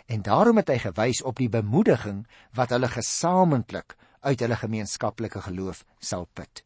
en 0.06 0.22
daarom 0.22 0.60
het 0.60 0.68
hy 0.68 0.78
gewys 0.84 1.22
op 1.22 1.40
die 1.40 1.48
bemoediging 1.48 2.26
wat 2.58 2.70
hulle 2.76 2.92
gesamentlik 2.92 3.96
uit 4.20 4.40
hulle 4.40 4.56
gemeenskaplike 4.56 5.40
geloof 5.48 5.84
sal 6.00 6.28
put. 6.32 6.64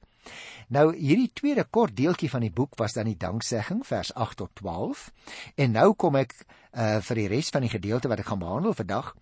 Nou 0.69 0.91
hierdie 0.93 1.31
tweede 1.33 1.65
kort 1.65 1.97
deeltjie 1.97 2.29
van 2.29 2.45
die 2.45 2.53
boek 2.53 2.77
was 2.77 2.93
dan 2.93 3.09
die 3.09 3.17
danksegging 3.17 3.85
vers 3.89 4.11
8 4.15 4.37
tot 4.43 4.51
12 4.61 5.09
en 5.57 5.77
nou 5.79 5.93
kom 5.95 6.19
ek 6.21 6.35
uh 6.79 6.99
vir 7.01 7.17
die 7.17 7.29
res 7.33 7.49
van 7.55 7.65
die 7.65 7.73
gedeelte 7.73 8.11
wat 8.13 8.21
ek 8.21 8.29
gaan 8.29 8.43
behandel 8.43 8.75
vandag 8.77 9.15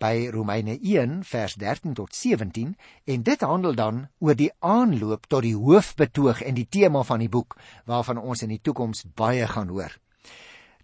by 0.00 0.30
Romeine 0.32 0.78
1 0.80 1.20
vers 1.28 1.54
13 1.60 1.92
tot 1.98 2.16
17 2.16 2.72
en 3.04 3.26
dit 3.28 3.44
handel 3.44 3.76
dan 3.76 4.00
oor 4.18 4.38
die 4.38 4.50
aanloop 4.60 5.28
tot 5.28 5.44
die 5.44 5.54
hoofbetoog 5.54 6.40
en 6.42 6.56
die 6.56 6.66
tema 6.66 7.04
van 7.04 7.20
die 7.20 7.28
boek 7.28 7.58
waarvan 7.84 8.18
ons 8.18 8.42
in 8.42 8.54
die 8.56 8.62
toekoms 8.62 9.04
baie 9.14 9.46
gaan 9.46 9.68
hoor. 9.68 9.92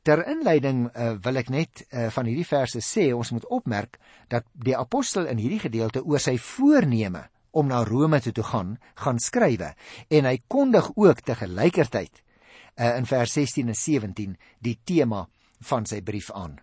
Ter 0.02 0.22
inleiding 0.28 0.86
uh, 0.88 1.16
wil 1.24 1.40
ek 1.40 1.50
net 1.52 1.82
uh, 1.88 2.08
van 2.12 2.28
hierdie 2.28 2.48
verse 2.48 2.80
sê 2.84 3.10
ons 3.16 3.32
moet 3.32 3.48
opmerk 3.48 3.98
dat 4.28 4.44
die 4.52 4.76
apostel 4.76 5.26
in 5.28 5.40
hierdie 5.40 5.60
gedeelte 5.64 6.04
oor 6.04 6.20
sy 6.20 6.36
voorneme 6.40 7.26
om 7.52 7.68
na 7.70 7.82
Rome 7.84 8.20
toe 8.20 8.32
te 8.32 8.44
gaan, 8.46 8.76
gaan 8.94 9.18
skrywe 9.18 9.74
en 10.08 10.28
hy 10.28 10.36
kondig 10.48 10.90
ook 10.96 11.22
te 11.26 11.34
gelykertyd 11.34 12.20
uh, 12.20 12.96
in 12.96 13.06
vers 13.06 13.36
16 13.36 13.72
en 13.72 13.78
17 13.78 14.36
die 14.62 14.78
tema 14.84 15.26
van 15.70 15.86
sy 15.86 16.00
brief 16.02 16.30
aan. 16.32 16.58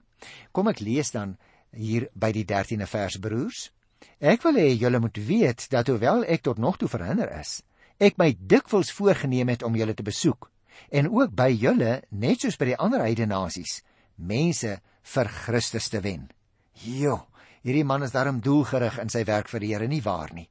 Kom 0.51 0.69
ek 0.71 0.81
lees 0.81 1.11
dan 1.13 1.35
hier 1.75 2.07
by 2.15 2.31
die 2.33 2.45
13de 2.47 2.87
vers 2.89 3.19
broers. 3.21 3.67
Ek 4.21 4.43
wil 4.45 4.57
hê 4.61 4.69
julle 4.77 5.01
moet 5.01 5.17
weet 5.17 5.67
dat 5.73 5.89
hoewel 5.89 6.23
ek 6.25 6.45
tot 6.45 6.61
nog 6.61 6.77
toe 6.81 6.89
verhinder 6.89 7.29
is, 7.39 7.61
ek 7.97 8.17
my 8.21 8.31
dikwels 8.37 8.93
voorgenem 8.93 9.49
het 9.53 9.65
om 9.65 9.77
julle 9.77 9.95
te 9.97 10.05
besoek 10.05 10.49
en 10.93 11.09
ook 11.09 11.33
by 11.33 11.49
julle 11.49 12.01
net 12.13 12.43
soos 12.43 12.57
by 12.59 12.71
die 12.71 12.77
ander 12.77 13.01
heidene 13.01 13.33
nasies 13.33 13.81
mense 14.17 14.75
vir 15.13 15.29
Christus 15.45 15.89
te 15.89 16.01
wen. 16.01 16.27
Jo, 16.85 17.19
hierdie 17.65 17.85
man 17.85 18.05
is 18.05 18.13
daarom 18.13 18.41
doelgerig 18.41 18.99
in 19.01 19.09
sy 19.13 19.23
werk 19.25 19.49
vir 19.49 19.63
die 19.63 19.73
Here 19.73 19.87
nie 19.89 20.03
waar 20.05 20.33
nie. 20.33 20.47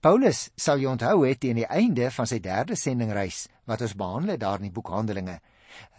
Paulus 0.00 0.50
sal 0.56 0.80
jy 0.80 0.90
onthou 0.90 1.24
het 1.26 1.40
teen 1.40 1.60
die 1.60 1.68
einde 1.68 2.10
van 2.10 2.26
sy 2.26 2.38
derde 2.42 2.76
sendingreis 2.76 3.46
wat 3.66 3.82
ons 3.82 3.96
behandel 3.98 4.36
het 4.36 4.42
daar 4.44 4.60
in 4.60 4.68
die 4.68 4.74
boek 4.74 4.90
Handelinge 4.94 5.40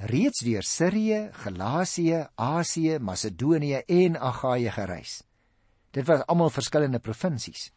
reeds 0.09 0.41
deur 0.41 0.63
Sirië, 0.65 1.29
Galasië, 1.43 2.27
Asië, 2.35 2.97
Macedonië 2.99 3.83
en 3.85 4.17
Agaia 4.17 4.71
gereis. 4.71 5.21
Dit 5.91 6.07
was 6.07 6.23
almal 6.25 6.49
verskillende 6.49 6.99
provinsies. 6.99 7.71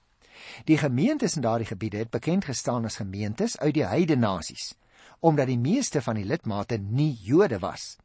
Die 0.64 0.78
gemeentes 0.78 1.36
in 1.36 1.44
daardie 1.44 1.68
gebiede 1.68 2.00
het 2.00 2.10
bekend 2.10 2.46
gestaan 2.48 2.84
as 2.88 2.96
gemeentes 2.96 3.58
uit 3.58 3.74
die 3.74 3.86
heidene 3.86 4.26
nasies 4.26 4.74
omdat 5.20 5.50
die 5.50 5.58
meeste 5.60 6.00
van 6.00 6.16
die 6.16 6.24
lidmate 6.24 6.78
nie 6.80 7.12
Jode 7.20 7.58
was. 7.60 7.98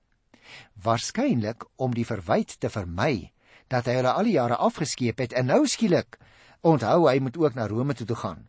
Waarskynlik 0.84 1.64
om 1.80 1.94
die 1.96 2.04
verwyte 2.04 2.58
te 2.60 2.70
vermy 2.70 3.32
dat 3.72 3.88
hy 3.88 3.96
hulle 4.00 4.12
al 4.12 4.28
die 4.28 4.36
jare 4.36 4.58
afgeskeep 4.60 5.24
het 5.24 5.34
en 5.34 5.48
nou 5.50 5.62
skielik 5.68 6.20
onthou 6.66 7.06
hy 7.08 7.20
moet 7.22 7.38
ook 7.38 7.56
na 7.56 7.68
Rome 7.70 7.94
toe 7.94 8.08
toe 8.10 8.18
gaan. 8.18 8.46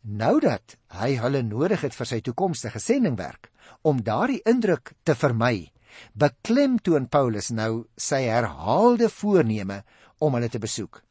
Nou 0.00 0.38
dat 0.40 0.76
hy 0.96 1.12
hulle 1.20 1.42
nodig 1.44 1.84
het 1.84 1.94
vir 1.96 2.08
sy 2.08 2.20
toekomstige 2.24 2.80
sendingwerk 2.80 3.50
om 3.84 4.00
daardie 4.04 4.40
indruk 4.48 4.94
te 5.04 5.14
vermy, 5.14 5.70
beklemtoon 6.16 7.08
Paulus 7.12 7.50
nou 7.52 7.84
sy 8.00 8.22
herhaalde 8.28 9.10
voorneme 9.12 9.82
om 10.18 10.36
hulle 10.36 10.48
te 10.48 10.62
besoek. 10.62 11.02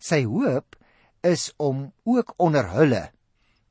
Sy 0.00 0.24
hoop 0.24 0.78
is 1.26 1.50
om 1.58 1.90
ook 2.08 2.34
onder 2.38 2.70
hulle 2.72 3.08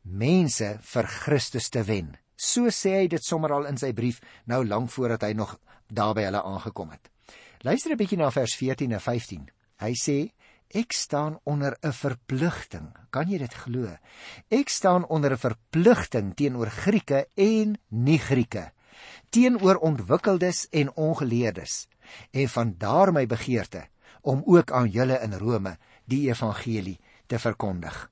mense 0.04 0.78
vir 0.94 1.12
Christus 1.24 1.70
te 1.74 1.84
wen. 1.88 2.14
So 2.38 2.70
sê 2.70 3.00
hy 3.02 3.08
dit 3.12 3.24
sommer 3.24 3.54
al 3.56 3.66
in 3.72 3.80
sy 3.82 3.94
brief 3.98 4.22
nou 4.46 4.62
lank 4.66 4.92
voordat 4.94 5.26
hy 5.26 5.34
nog 5.34 5.58
daar 5.90 6.14
by 6.14 6.28
hulle 6.28 6.44
aangekom 6.44 6.94
het. 6.94 7.10
Luister 7.66 7.92
'n 7.92 7.98
bietjie 7.98 8.18
na 8.18 8.30
vers 8.32 8.56
14 8.56 8.92
en 8.92 9.02
15. 9.02 9.50
Hy 9.82 9.94
sê 9.94 10.32
Ek 10.68 10.92
staan 10.92 11.40
onder 11.44 11.78
'n 11.82 11.94
verpligting. 11.94 12.92
Kan 13.10 13.30
jy 13.30 13.38
dit 13.38 13.54
glo? 13.54 13.98
Ek 14.50 14.70
staan 14.70 15.08
onder 15.08 15.32
'n 15.32 15.38
verpligting 15.38 16.36
teenoor 16.36 16.70
Grieke 16.70 17.28
en 17.36 17.80
nie-Grieke, 17.88 18.72
teenoor 19.30 19.76
ontwikkeldes 19.76 20.68
en 20.70 20.96
ongeleerdes, 20.96 21.88
en 22.32 22.50
van 22.50 22.76
daar 22.78 23.12
my 23.12 23.26
begeerte 23.26 23.88
om 24.22 24.42
ook 24.46 24.72
aan 24.72 24.90
julle 24.90 25.20
in 25.20 25.34
Rome 25.34 25.78
die 26.06 26.30
evangelie 26.30 27.00
te 27.28 27.40
verkondig. 27.40 28.12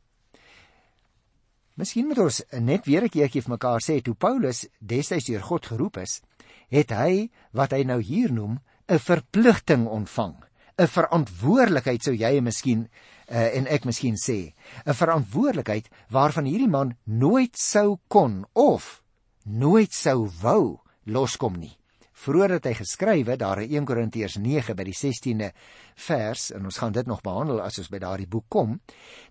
Miskien 1.74 2.08
moet 2.08 2.18
ons 2.18 2.44
net 2.52 2.86
weer 2.86 3.04
'n 3.04 3.10
keertjie 3.10 3.42
vir 3.42 3.52
mekaar 3.52 3.82
sê 3.82 4.02
toe 4.02 4.16
Paulus 4.16 4.68
destyds 4.80 5.26
deur 5.26 5.42
God 5.42 5.66
geroep 5.66 5.98
is, 5.98 6.22
het 6.70 6.90
hy 6.90 7.30
wat 7.52 7.72
hy 7.72 7.84
nou 7.84 8.02
hier 8.02 8.32
noem 8.32 8.60
'n 8.88 9.00
verpligting 9.00 9.88
ontvang. 9.88 10.45
'n 10.76 10.92
verantwoordelikheid 10.92 12.04
sou 12.04 12.12
jy 12.14 12.42
miskien 12.44 12.88
uh, 13.32 13.48
en 13.56 13.68
ek 13.72 13.86
miskien 13.88 14.18
sê 14.20 14.52
'n 14.84 14.94
verantwoordelikheid 14.94 15.88
waarvan 16.12 16.50
hierdie 16.50 16.72
man 16.72 16.98
nooit 17.04 17.56
sou 17.56 18.00
kon 18.08 18.44
of 18.54 19.02
nooit 19.46 19.94
sou 19.94 20.28
wou 20.42 20.82
loskom 21.06 21.56
nie. 21.56 21.78
Vroeger 22.12 22.58
het 22.58 22.66
hy 22.66 22.74
geskrywe 22.74 23.38
daar 23.38 23.62
in 23.62 23.72
1 23.72 23.86
Korintiërs 23.86 24.38
9 24.42 24.76
by 24.76 24.84
die 24.84 24.98
16de 24.98 25.52
vers 25.96 26.52
en 26.52 26.66
ons 26.66 26.78
gaan 26.78 26.92
dit 26.92 27.08
nog 27.08 27.22
behandel 27.22 27.62
as 27.62 27.80
ons 27.80 27.92
by 27.92 28.00
daardie 28.00 28.28
boek 28.28 28.46
kom. 28.50 28.80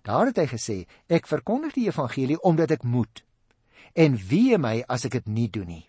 Daar 0.01 0.31
het 0.31 0.37
hy 0.37 0.47
gesê 0.49 0.77
ek 1.07 1.27
verkondig 1.27 1.73
die 1.73 1.87
evangelie 1.89 2.41
omdat 2.41 2.71
ek 2.71 2.83
moet. 2.83 3.23
En 3.93 4.17
wie 4.17 4.57
my 4.57 4.83
as 4.87 5.05
ek 5.05 5.19
dit 5.19 5.27
nie 5.27 5.49
doen 5.49 5.67
nie. 5.67 5.85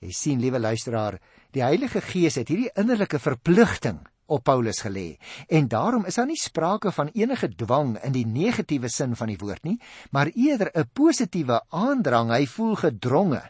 Jy 0.00 0.12
sien 0.12 0.40
liewe 0.40 0.58
luisteraar, 0.58 1.20
die 1.52 1.62
Heilige 1.62 2.00
Gees 2.00 2.36
het 2.36 2.48
hierdie 2.48 2.72
innerlike 2.76 3.18
verpligting 3.18 4.02
op 4.26 4.44
Paulus 4.44 4.80
gelê. 4.80 5.16
En 5.48 5.68
daarom 5.68 6.04
is 6.04 6.14
daar 6.14 6.26
nie 6.26 6.40
sprake 6.40 6.92
van 6.92 7.10
enige 7.12 7.48
dwang 7.54 7.98
in 8.02 8.12
die 8.12 8.26
negatiewe 8.26 8.88
sin 8.88 9.16
van 9.16 9.28
die 9.32 9.38
woord 9.38 9.62
nie, 9.64 9.80
maar 10.10 10.30
eerder 10.34 10.70
'n 10.74 10.88
positiewe 10.92 11.62
aandrang. 11.68 12.30
Hy 12.30 12.46
voel 12.46 12.74
gedronge. 12.74 13.42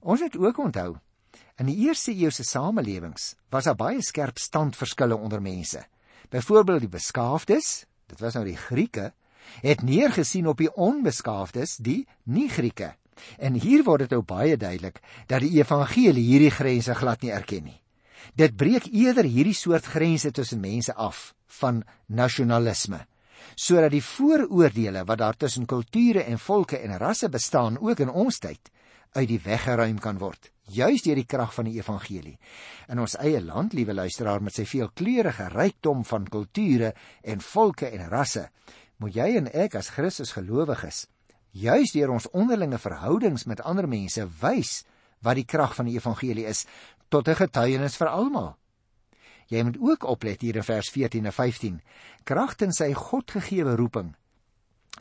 Ons 0.00 0.20
het 0.20 0.36
ook 0.36 0.58
onthou 0.58 0.96
in 1.56 1.70
die 1.70 1.76
eerste 1.86 2.12
eeu 2.12 2.30
se 2.30 2.44
samelewings 2.44 3.34
was 3.52 3.64
daar 3.64 3.78
baie 3.78 4.02
skerp 4.04 4.38
standverskille 4.38 5.16
onder 5.16 5.40
mense. 5.42 5.80
Byvoorbeeld 6.28 6.84
die 6.84 6.92
beskaafdes, 6.92 7.86
dit 8.10 8.20
was 8.20 8.36
nou 8.36 8.44
die 8.44 8.58
Grieke, 8.60 9.12
het 9.62 9.82
neergesien 9.86 10.48
op 10.50 10.60
die 10.60 10.72
onbeskaafdes, 10.74 11.78
die 11.80 12.04
nie-Grieke. 12.24 12.92
En 13.40 13.56
hier 13.56 13.86
word 13.86 14.04
dit 14.04 14.16
nou 14.16 14.22
baie 14.26 14.56
duidelik 14.60 15.00
dat 15.30 15.40
die 15.40 15.54
evangelie 15.56 16.26
hierdie 16.26 16.52
grense 16.52 16.94
glad 16.94 17.24
nie 17.24 17.32
erken 17.32 17.70
nie. 17.70 17.80
Dit 18.34 18.56
breek 18.56 18.88
eerder 18.92 19.24
hierdie 19.24 19.54
soort 19.54 19.86
grense 19.86 20.32
tussen 20.32 20.60
mense 20.60 20.94
af 20.94 21.34
van 21.60 21.84
nasionalisme 22.06 23.06
sodat 23.56 23.92
die 23.94 24.02
vooroordeele 24.04 25.04
wat 25.08 25.18
daar 25.18 25.36
tussen 25.36 25.64
kulture 25.70 26.24
en 26.28 26.38
volke 26.38 26.76
en 26.76 26.98
rasse 26.98 27.28
bestaan 27.32 27.78
ook 27.78 28.02
in 28.04 28.10
ons 28.10 28.38
tyd 28.42 28.72
uit 29.16 29.28
die 29.28 29.40
weg 29.40 29.62
geruim 29.64 30.00
kan 30.02 30.18
word 30.20 30.50
juis 30.66 31.04
deur 31.06 31.18
die 31.18 31.28
krag 31.28 31.52
van 31.54 31.68
die 31.68 31.76
evangelie. 31.78 32.36
In 32.90 32.98
ons 33.02 33.16
eie 33.22 33.40
land 33.42 33.74
liewe 33.76 33.94
luisteraar 33.94 34.42
met 34.42 34.56
sy 34.56 34.66
veelkleurige 34.66 35.48
rykdom 35.54 36.02
van 36.04 36.26
kulture 36.26 36.92
en 37.22 37.44
volke 37.52 37.90
en 37.90 38.08
rasse 38.10 38.48
moet 38.98 39.14
jy 39.14 39.28
en 39.38 39.50
ek 39.52 39.76
as 39.78 39.92
Christus 39.94 40.34
gelowiges 40.36 41.06
juis 41.56 41.92
deur 41.94 42.12
ons 42.12 42.28
onderlinge 42.36 42.78
verhoudings 42.82 43.46
met 43.46 43.62
ander 43.64 43.88
mense 43.88 44.24
wys 44.42 44.82
wat 45.24 45.38
die 45.38 45.46
krag 45.48 45.74
van 45.76 45.88
die 45.88 45.96
evangelie 45.96 46.46
is 46.48 46.66
tot 47.08 47.28
'n 47.28 47.34
getuienis 47.34 47.96
vir 47.96 48.08
almal. 48.08 48.56
Jy 49.48 49.62
moet 49.62 49.78
ook 49.78 50.04
oplet 50.04 50.40
hier 50.40 50.56
in 50.56 50.64
vers 50.64 50.90
14 50.90 51.26
en 51.26 51.32
15. 51.32 51.82
Kragtens 52.24 52.76
sy 52.76 52.92
Godgegewe 52.92 53.76
roeping 53.76 54.14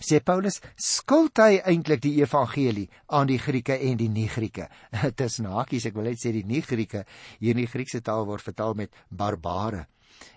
sê 0.04 0.20
Paulus 0.20 0.60
skuld 0.76 1.40
hy 1.40 1.62
eintlik 1.64 2.02
die 2.04 2.18
evangelie 2.20 2.90
aan 3.08 3.30
die 3.30 3.40
Grieke 3.40 3.78
en 3.80 3.98
die 3.98 4.10
nie-Grieke. 4.12 4.68
Dit 5.06 5.22
is 5.22 5.40
nakies, 5.40 5.86
ek 5.88 5.96
wil 5.96 6.10
net 6.10 6.20
sê 6.20 6.34
die 6.36 6.44
nie-Grieke 6.48 7.06
hier 7.40 7.56
in 7.56 7.64
die 7.64 7.72
Griekse 7.72 8.02
taal 8.04 8.28
word 8.28 8.44
vertaal 8.44 8.76
met 8.76 8.96
barbare 9.10 9.86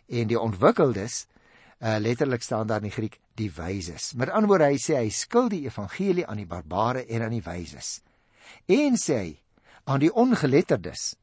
en 0.08 0.30
die 0.30 0.38
ontwikkeldes 0.38 1.26
uh, 1.80 1.98
letterlik 1.98 2.42
staan 2.42 2.66
daar 2.70 2.82
in 2.82 2.88
die 2.88 2.94
Griek 2.94 3.18
die 3.38 3.50
wyses. 3.54 4.12
Met 4.14 4.30
ander 4.30 4.50
woorde 4.50 4.70
hy 4.70 4.78
sê 4.82 4.98
hy 4.98 5.10
skuld 5.14 5.52
die 5.54 5.66
evangelie 5.66 6.26
aan 6.26 6.40
die 6.40 6.48
barbare 6.48 7.04
en 7.06 7.26
aan 7.26 7.34
die 7.34 7.44
wyses. 7.44 7.98
En 8.66 8.98
sê 8.98 9.18
hy 9.18 9.32
aan 9.88 10.02
die 10.02 10.12
ongeletterdes 10.12 11.14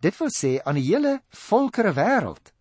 Dit 0.00 0.18
wil 0.20 0.30
sê 0.30 0.58
aan 0.62 0.78
die 0.78 0.86
hele 0.86 1.18
volkere 1.48 1.92
wêreld. 1.96 2.52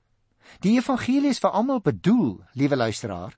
Die 0.63 0.77
evangelie 0.79 1.34
is 1.36 1.41
vir 1.44 1.53
almal 1.53 1.84
bedoel, 1.86 2.39
liewe 2.58 2.79
luisteraar. 2.79 3.36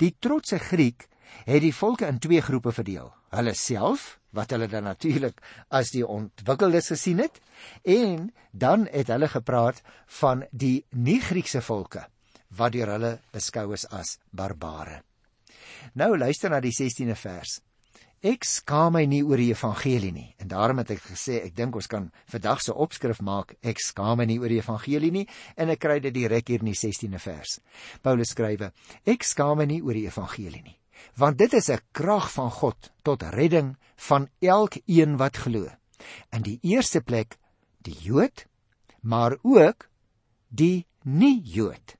Die 0.00 0.14
trotse 0.18 0.58
Griek 0.58 1.06
het 1.46 1.62
die 1.62 1.74
volke 1.74 2.08
in 2.08 2.18
twee 2.18 2.40
groepe 2.42 2.72
verdeel. 2.72 3.12
Hulle 3.34 3.54
self, 3.54 4.16
wat 4.34 4.50
hulle 4.54 4.68
dan 4.70 4.86
natuurlik 4.88 5.38
as 5.68 5.92
die 5.94 6.06
ontwikkeldes 6.06 6.90
gesien 6.94 7.20
het, 7.22 7.38
en 7.84 8.30
dan 8.52 8.86
het 8.90 9.10
hulle 9.12 9.28
gepraat 9.30 9.82
van 10.20 10.46
die 10.50 10.84
nie-Griekse 10.90 11.62
volke 11.62 12.06
wat 12.56 12.72
deur 12.72 12.92
hulle 12.94 13.12
beskou 13.34 13.72
is 13.74 13.84
as 13.92 14.16
barbare. 14.30 15.02
Nou 15.98 16.14
luister 16.16 16.50
na 16.50 16.60
die 16.62 16.72
16de 16.72 17.16
vers. 17.18 17.58
Ek 18.22 18.44
skaam 18.44 18.92
my 18.92 19.04
nie 19.06 19.22
oor 19.22 19.36
die 19.36 19.50
evangelie 19.52 20.12
nie. 20.12 20.34
En 20.40 20.48
daarom 20.48 20.78
het 20.78 20.90
ek 20.90 21.02
gesê 21.04 21.42
ek 21.44 21.54
dink 21.54 21.76
ons 21.76 21.86
kan 21.86 22.10
vandag 22.32 22.62
se 22.62 22.72
opskrif 22.72 23.20
maak 23.20 23.56
ek 23.62 23.80
skaam 23.80 24.18
my 24.18 24.24
nie 24.24 24.38
oor 24.40 24.48
die 24.48 24.62
evangelie 24.62 25.12
nie 25.12 25.28
en 25.56 25.70
ek 25.70 25.80
kry 25.80 26.00
dit 26.00 26.14
direk 26.14 26.48
hier 26.48 26.60
in 26.60 26.72
die 26.72 26.80
16de 26.80 27.18
vers. 27.18 27.60
Paulus 28.02 28.32
skrywe: 28.32 28.72
Ek 29.04 29.22
skaam 29.22 29.58
my 29.58 29.66
nie 29.66 29.82
oor 29.82 29.94
die 29.94 30.06
evangelie 30.06 30.62
nie. 30.62 30.78
want 31.16 31.38
dit 31.38 31.52
is 31.52 31.68
'n 31.70 31.80
krag 31.92 32.30
van 32.32 32.50
God 32.50 32.92
tot 33.02 33.22
redding 33.22 33.76
van 33.96 34.28
elkeen 34.40 35.16
wat 35.16 35.36
glo. 35.36 35.68
In 36.30 36.42
die 36.42 36.58
eerste 36.62 37.00
plek 37.00 37.38
die 37.82 37.96
Jood, 38.00 38.46
maar 39.00 39.36
ook 39.42 39.88
die 40.48 40.86
nie-Jood. 41.02 41.96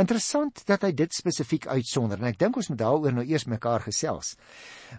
Interessant 0.00 0.64
dat 0.66 0.82
hy 0.82 0.90
dit 0.96 1.14
spesifiek 1.14 1.68
uitsonder 1.70 2.18
en 2.18 2.26
ek 2.32 2.40
dink 2.40 2.56
ons 2.58 2.68
moet 2.72 2.80
daaroor 2.80 3.14
nou 3.14 3.24
eers 3.26 3.46
mekaar 3.46 3.84
gesels. 3.86 4.34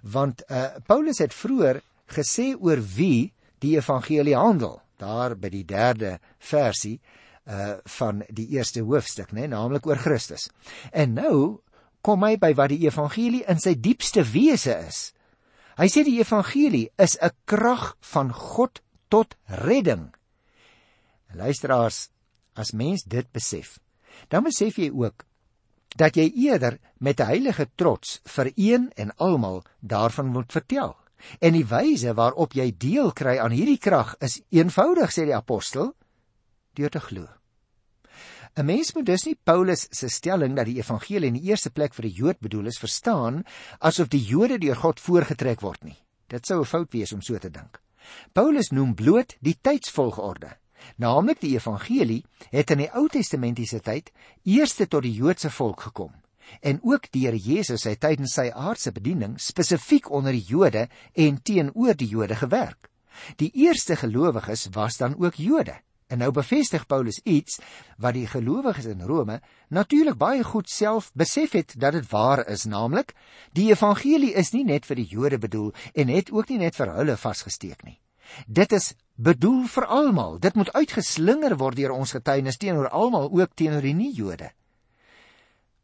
Want 0.01 0.45
uh 0.47 0.79
Paulus 0.87 1.19
het 1.19 1.35
vroeër 1.35 1.81
gesê 2.15 2.53
oor 2.55 2.79
wie 2.95 3.33
die 3.63 3.75
evangelie 3.75 4.37
handel, 4.37 4.79
daar 5.01 5.35
by 5.35 5.51
die 5.51 5.65
3de 5.67 6.15
versie 6.39 6.99
uh 7.43 7.75
van 7.97 8.23
die 8.31 8.47
eerste 8.55 8.85
hoofstuk, 8.87 9.33
né, 9.33 9.43
nee, 9.43 9.51
naamlik 9.51 9.85
oor 9.85 9.99
Christus. 9.99 10.47
En 10.93 11.17
nou 11.19 11.59
kom 12.05 12.23
hy 12.23 12.35
by 12.39 12.53
wat 12.55 12.71
die 12.71 12.85
evangelie 12.85 13.43
in 13.51 13.59
sy 13.59 13.75
diepste 13.75 14.23
wese 14.31 14.77
is. 14.87 15.09
Hy 15.75 15.89
sê 15.91 16.05
die 16.07 16.19
evangelie 16.21 16.87
is 16.95 17.17
'n 17.19 17.35
krag 17.43 17.97
van 17.99 18.31
God 18.31 18.79
tot 19.09 19.35
redding. 19.47 20.13
Luisteraars, 21.35 22.09
as 22.55 22.71
mens 22.71 23.03
dit 23.03 23.27
besef, 23.33 23.79
dan 24.27 24.43
besef 24.43 24.77
jy 24.77 24.91
ook 24.91 25.25
dat 25.95 26.15
jy 26.15 26.31
eerder 26.35 26.79
met 26.97 27.19
'n 27.19 27.25
heilige 27.25 27.69
trots 27.75 28.19
vir 28.23 28.51
een 28.55 28.91
en 28.95 29.15
almal 29.15 29.63
daarvan 29.79 30.27
moet 30.27 30.51
vertel. 30.51 30.95
En 31.39 31.53
die 31.53 31.65
wyse 31.65 32.13
waarop 32.13 32.53
jy 32.53 32.75
deel 32.77 33.11
kry 33.11 33.37
aan 33.37 33.51
hierdie 33.51 33.77
krag 33.77 34.15
is 34.19 34.41
eenvoudig 34.49 35.11
sê 35.11 35.25
die 35.25 35.35
apostel 35.35 35.95
deur 36.73 36.89
te 36.89 36.99
glo. 36.99 37.27
'n 38.55 38.65
Mens 38.65 38.93
moet 38.93 39.05
dus 39.05 39.25
nie 39.25 39.39
Paulus 39.43 39.87
se 39.91 40.07
stelling 40.07 40.55
dat 40.55 40.65
die 40.65 40.77
evangelie 40.77 41.27
in 41.27 41.33
die 41.33 41.49
eerste 41.49 41.69
plek 41.69 41.93
vir 41.93 42.07
die 42.07 42.15
Jood 42.15 42.39
bedoel 42.39 42.65
is 42.65 42.79
verstaan 42.79 43.43
asof 43.79 44.07
die 44.07 44.23
Jode 44.23 44.57
deur 44.57 44.75
God 44.75 44.99
voorgetrek 44.99 45.61
word 45.61 45.83
nie. 45.83 45.97
Dit 46.27 46.45
sou 46.45 46.61
'n 46.61 46.65
fout 46.65 46.93
wees 46.93 47.11
om 47.13 47.21
so 47.21 47.37
te 47.37 47.49
dink. 47.49 47.81
Paulus 48.33 48.71
noem 48.71 48.95
bloot 48.95 49.35
die 49.41 49.57
tydsvolgorde. 49.61 50.57
Naamlik 50.97 51.41
die 51.41 51.55
evangelie 51.55 52.23
het 52.51 52.71
in 52.71 52.85
die 52.85 52.91
Ou 52.93 53.07
Testamentiese 53.11 53.81
tyd 53.81 54.11
eerste 54.43 54.87
tot 54.87 55.03
die 55.03 55.13
Joodse 55.13 55.49
volk 55.49 55.81
gekom 55.89 56.13
en 56.61 56.79
ook 56.83 57.07
deur 57.11 57.35
Jesus 57.35 57.87
het 57.89 57.99
tydens 58.03 58.35
sy 58.37 58.51
aardse 58.53 58.91
bediening 58.93 59.39
spesifiek 59.41 60.11
onder 60.13 60.35
die 60.35 60.45
Jode 60.45 60.87
en 61.13 61.41
teenoor 61.41 61.97
die 61.97 62.07
Jode 62.07 62.37
gewerk. 62.37 62.89
Die 63.41 63.51
eerste 63.65 63.95
gelowiges 63.95 64.67
was 64.75 64.97
dan 64.97 65.15
ook 65.17 65.39
Jode. 65.41 65.79
En 66.07 66.21
nou 66.21 66.29
bevestig 66.31 66.85
Paulus 66.85 67.17
iets 67.23 67.57
wat 67.97 68.13
die 68.13 68.27
gelowiges 68.29 68.85
in 68.85 69.01
Rome 69.01 69.39
natuurlik 69.73 70.17
baie 70.21 70.43
goed 70.43 70.69
self 70.69 71.09
besef 71.17 71.55
het 71.57 71.73
dat 71.81 71.97
dit 71.97 72.09
waar 72.11 72.43
is, 72.47 72.67
naamlik 72.69 73.15
die 73.57 73.71
evangelie 73.71 74.33
is 74.37 74.53
nie 74.53 74.63
net 74.63 74.85
vir 74.85 75.01
die 75.01 75.07
Jode 75.09 75.39
bedoel 75.41 75.73
en 75.93 76.13
het 76.13 76.29
ook 76.31 76.53
nie 76.53 76.61
net 76.61 76.77
vir 76.77 76.93
hulle 76.93 77.17
vasgesteek 77.17 77.81
nie. 77.87 77.97
Dit 78.45 78.71
is 78.71 78.93
bedoel 79.15 79.63
vir 79.71 79.85
almal. 79.85 80.37
Dit 80.39 80.55
moet 80.55 80.71
uitgeslinger 80.75 81.57
word 81.59 81.79
deur 81.79 81.95
ons 81.95 82.15
getuienis 82.15 82.59
teenoor 82.59 82.89
almal, 82.89 83.31
ook 83.31 83.55
teenoor 83.55 83.85
die 83.85 83.95
nie-Jode. 83.95 84.51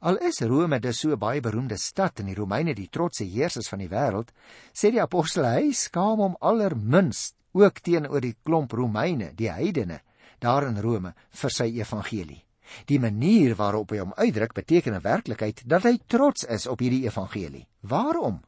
Al 0.01 0.17
is 0.25 0.41
Rome 0.41 0.79
dus 0.81 0.99
so 1.03 1.15
baie 1.17 1.41
beroemde 1.41 1.77
stad 1.77 2.19
en 2.19 2.31
die 2.31 2.35
Romeine 2.35 2.73
die 2.73 2.89
trotse 2.89 3.23
heersers 3.23 3.69
van 3.69 3.83
die 3.83 3.89
wêreld, 3.89 4.31
sê 4.73 4.89
die 4.89 5.01
apostel 5.01 5.45
hy 5.45 5.71
skaam 5.77 6.23
hom 6.23 6.37
allerminst 6.41 7.35
ook 7.53 7.83
teenoor 7.85 8.23
die 8.23 8.33
klomp 8.43 8.73
Romeine, 8.73 9.29
die 9.37 9.51
heidene 9.51 10.01
daar 10.41 10.65
in 10.65 10.79
Rome 10.81 11.13
vir 11.13 11.53
sy 11.53 11.69
evangelie. 11.77 12.41
Die 12.87 12.97
manier 13.03 13.53
waarop 13.59 13.91
hy 13.91 13.99
hom 13.99 14.15
uitdruk 14.17 14.55
beteken 14.57 14.95
in 14.97 15.03
werklikheid 15.03 15.61
dat 15.69 15.85
hy 15.85 15.99
trots 16.07 16.47
is 16.49 16.65
op 16.71 16.81
hierdie 16.81 17.05
evangelie. 17.05 17.67
Waarom? 17.81 18.41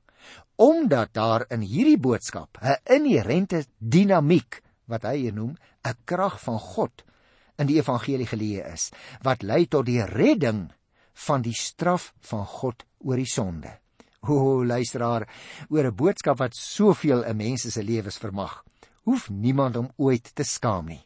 omdat 0.56 1.14
daar 1.14 1.46
in 1.50 1.62
hierdie 1.66 1.98
boodskap 1.98 2.58
'n 2.62 2.78
inherente 2.96 3.66
dinamiek 3.78 4.62
wat 4.88 5.04
hy 5.08 5.32
noem 5.32 5.56
'n 5.86 5.98
krag 6.06 6.40
van 6.42 6.60
God 6.60 7.04
in 7.58 7.68
die 7.68 7.78
evangelie 7.80 8.28
geleë 8.28 8.74
is 8.74 8.90
wat 9.24 9.44
lei 9.44 9.66
tot 9.66 9.86
die 9.86 10.02
redding 10.02 10.72
van 11.28 11.42
die 11.42 11.56
straf 11.56 12.14
van 12.20 12.46
God 12.46 12.86
oor 13.00 13.18
die 13.18 13.30
sonde. 13.30 13.80
O 14.24 14.64
luisteraar, 14.64 15.28
oor 15.70 15.86
'n 15.86 15.96
boodskap 15.96 16.40
wat 16.40 16.56
soveel 16.56 17.24
'n 17.26 17.38
mens 17.38 17.62
se 17.62 17.84
lewens 17.84 18.18
vermag, 18.18 18.64
hoef 19.04 19.30
niemand 19.30 19.76
om 19.76 19.92
ooit 19.98 20.36
te 20.36 20.44
skaam 20.44 20.86
nie. 20.86 21.06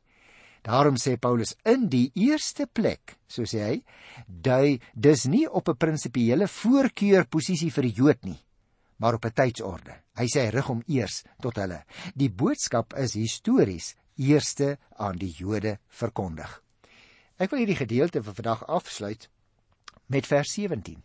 Daarom 0.61 0.95
sê 0.95 1.17
Paulus 1.17 1.55
in 1.65 1.89
die 1.89 2.11
eerste 2.13 2.67
plek, 2.67 3.17
so 3.27 3.43
sê 3.43 3.59
hy, 3.63 3.83
dui 4.27 4.79
dis 4.93 5.25
nie 5.25 5.47
op 5.49 5.69
'n 5.69 5.77
prinsipiële 5.77 6.47
voorkeur 6.47 7.25
posisie 7.25 7.71
vir 7.71 7.83
die 7.83 7.93
Jood 7.93 8.25
nie 8.25 8.46
maar 8.97 9.13
op 9.13 9.25
'n 9.25 9.33
tydsorde. 9.33 10.01
Hy 10.15 10.27
sê 10.27 10.49
rig 10.49 10.65
hom 10.65 10.83
eers 10.87 11.23
tot 11.41 11.55
hulle. 11.55 11.83
Die 12.15 12.29
boodskap 12.29 12.93
is 12.93 13.13
histories 13.13 13.95
eerste 14.15 14.77
aan 14.95 15.17
die 15.17 15.31
Jode 15.31 15.79
verkondig. 15.87 16.63
Ek 17.37 17.49
wil 17.49 17.59
hierdie 17.59 17.85
gedeelte 17.85 18.23
vir 18.23 18.33
vandag 18.33 18.65
afsluit 18.65 19.29
met 20.07 20.25
vers 20.25 20.53
17. 20.53 21.03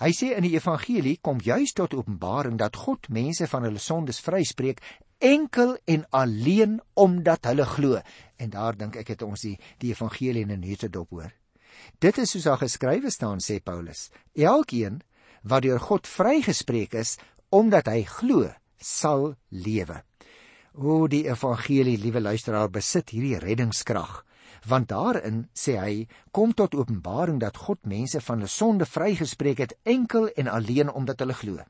Hy 0.00 0.12
sê 0.16 0.30
in 0.36 0.46
die 0.46 0.54
evangelie 0.54 1.18
kom 1.20 1.40
juis 1.44 1.72
tot 1.72 1.94
openbaring 1.94 2.56
dat 2.58 2.76
God 2.76 3.08
mense 3.08 3.46
van 3.46 3.66
hulle 3.66 3.78
sondes 3.78 4.20
vryspreek 4.20 4.80
enkel 5.18 5.76
en 5.84 6.06
alleen 6.16 6.78
omdat 6.94 7.44
hulle 7.44 7.66
glo. 7.68 8.00
En 8.36 8.50
daar 8.50 8.76
dink 8.76 8.96
ek 8.96 9.08
het 9.08 9.22
ons 9.22 9.40
die 9.44 9.58
die 9.78 9.90
evangelie 9.90 10.42
in 10.42 10.52
'n 10.52 10.60
nuwe 10.60 10.88
dop 10.88 11.10
hoor. 11.10 11.32
Dit 11.98 12.18
is 12.18 12.30
soos 12.30 12.42
daar 12.42 12.58
geskrywe 12.58 13.10
staan 13.10 13.40
sê 13.40 13.60
Paulus. 13.62 14.10
Elkeen 14.34 15.02
wat 15.42 15.64
deur 15.64 15.80
God 15.80 16.06
vrygespreek 16.06 16.94
is 17.00 17.16
omdat 17.50 17.88
hy 17.90 18.04
glo, 18.06 18.46
sal 18.78 19.34
lewe. 19.50 20.02
O 20.78 21.06
die 21.10 21.24
evangelie, 21.26 21.98
liewe 21.98 22.20
luisteraar, 22.22 22.70
besit 22.70 23.10
hierdie 23.10 23.40
reddingskrag, 23.42 24.20
want 24.70 24.90
daarin 24.92 25.42
sê 25.56 25.74
hy 25.80 26.06
kom 26.30 26.52
tot 26.54 26.76
openbaring 26.78 27.40
dat 27.42 27.58
God 27.58 27.82
mense 27.90 28.20
van 28.22 28.44
hulle 28.44 28.52
sonde 28.52 28.86
vrygespreek 28.86 29.64
het 29.64 29.76
enkel 29.82 30.30
en 30.36 30.52
alleen 30.52 30.92
omdat 30.92 31.24
hulle 31.24 31.34
glo. 31.34 31.66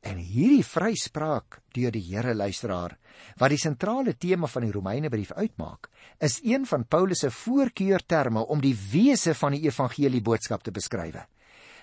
En 0.00 0.16
hierdie 0.22 0.62
vryspraak 0.62 1.58
deur 1.74 1.90
die 1.90 2.04
Here 2.06 2.34
luisteraar, 2.34 2.94
wat 3.36 3.50
die 3.50 3.58
sentrale 3.58 4.14
tema 4.14 4.46
van 4.46 4.64
die 4.64 4.72
Romeinebrief 4.72 5.32
uitmaak, 5.34 5.90
is 6.22 6.38
een 6.46 6.66
van 6.70 6.86
Paulus 6.86 7.24
se 7.26 7.30
voorkeurterme 7.34 8.46
om 8.46 8.62
die 8.62 8.76
wese 8.92 9.34
van 9.34 9.56
die 9.56 9.66
evangelie 9.66 10.22
boodskap 10.22 10.62
te 10.62 10.70
beskryf. 10.70 11.18